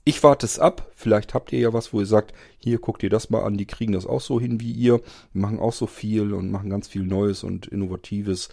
[0.04, 0.90] ich warte es ab.
[0.94, 3.66] Vielleicht habt ihr ja was, wo ihr sagt, hier guckt ihr das mal an, die
[3.66, 5.00] kriegen das auch so hin wie ihr,
[5.34, 8.48] die machen auch so viel und machen ganz viel Neues und Innovatives.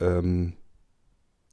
[0.00, 0.54] Ähm,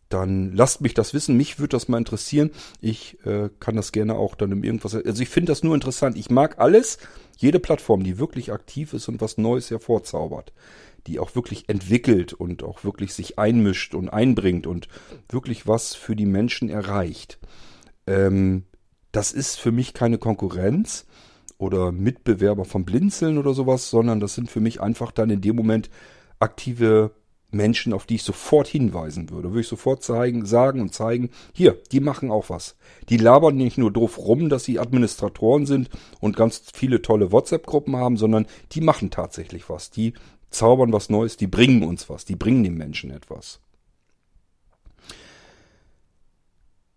[0.09, 1.35] dann lasst mich das wissen.
[1.35, 2.51] Mich würde das mal interessieren.
[2.79, 4.95] Ich äh, kann das gerne auch dann im irgendwas.
[4.95, 6.17] Also ich finde das nur interessant.
[6.17, 6.97] Ich mag alles.
[7.37, 10.53] Jede Plattform, die wirklich aktiv ist und was Neues hervorzaubert,
[11.05, 14.87] die auch wirklich entwickelt und auch wirklich sich einmischt und einbringt und
[15.29, 17.37] wirklich was für die Menschen erreicht.
[18.07, 18.63] Ähm,
[19.11, 21.05] das ist für mich keine Konkurrenz
[21.57, 25.55] oder Mitbewerber vom Blinzeln oder sowas, sondern das sind für mich einfach dann in dem
[25.55, 25.89] Moment
[26.39, 27.11] aktive
[27.49, 29.49] Menschen, auf die ich sofort hinweisen würde.
[29.49, 32.75] Würde ich sofort zeigen, sagen und zeigen, hier, die machen auch was.
[33.09, 35.89] Die labern nicht nur doof rum, dass sie Administratoren sind
[36.19, 39.89] und ganz viele tolle WhatsApp-Gruppen haben, sondern die machen tatsächlich was.
[39.91, 40.13] Die
[40.49, 43.59] zaubern was Neues, die bringen uns was, die bringen den Menschen etwas.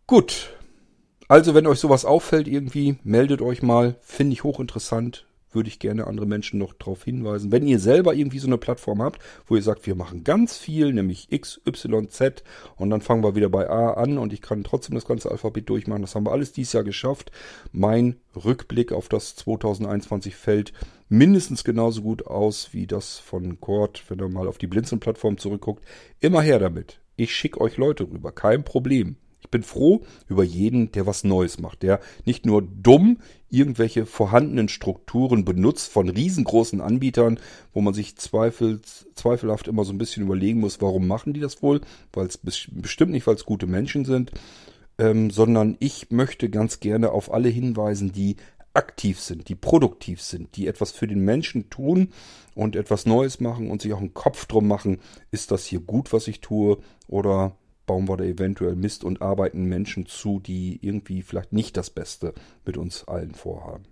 [0.07, 0.60] Gut.
[1.31, 3.95] Also, wenn euch sowas auffällt irgendwie, meldet euch mal.
[4.01, 7.53] Finde ich hochinteressant würde ich gerne andere Menschen noch darauf hinweisen.
[7.53, 10.93] Wenn ihr selber irgendwie so eine Plattform habt, wo ihr sagt, wir machen ganz viel,
[10.93, 12.43] nämlich X, Y, Z
[12.77, 15.69] und dann fangen wir wieder bei A an und ich kann trotzdem das ganze Alphabet
[15.69, 16.03] durchmachen.
[16.03, 17.31] Das haben wir alles dieses Jahr geschafft.
[17.71, 20.73] Mein Rückblick auf das 2021 fällt
[21.09, 25.85] mindestens genauso gut aus wie das von Cord, wenn ihr mal auf die Blinzeln-Plattform zurückguckt.
[26.19, 27.01] Immer her damit.
[27.15, 29.17] Ich schicke euch Leute rüber, kein Problem.
[29.51, 34.69] Ich bin froh über jeden, der was Neues macht, der nicht nur dumm irgendwelche vorhandenen
[34.69, 37.41] Strukturen benutzt von riesengroßen Anbietern,
[37.73, 38.87] wo man sich zweifelt,
[39.17, 41.81] zweifelhaft immer so ein bisschen überlegen muss, warum machen die das wohl?
[42.13, 44.31] Weil es bestimmt nicht, weil es gute Menschen sind,
[44.99, 48.37] ähm, sondern ich möchte ganz gerne auf alle hinweisen, die
[48.73, 52.13] aktiv sind, die produktiv sind, die etwas für den Menschen tun
[52.55, 55.01] und etwas Neues machen und sich auch einen Kopf drum machen,
[55.33, 56.79] ist das hier gut, was ich tue,
[57.09, 57.57] oder
[57.87, 62.35] bauen wir da eventuell Mist und arbeiten Menschen zu, die irgendwie vielleicht nicht das Beste
[62.65, 63.85] mit uns allen vorhaben.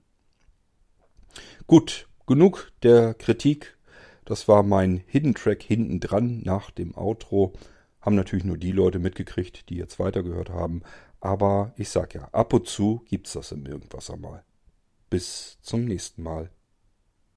[1.66, 3.76] Gut, genug der Kritik.
[4.24, 7.54] Das war mein Hidden Track hinten dran nach dem Outro.
[8.00, 10.82] Haben natürlich nur die Leute mitgekriegt, die jetzt weitergehört haben.
[11.20, 14.44] Aber ich sag ja, ab und zu gibt's das im Irgendwas einmal.
[15.10, 16.50] Bis zum nächsten Mal.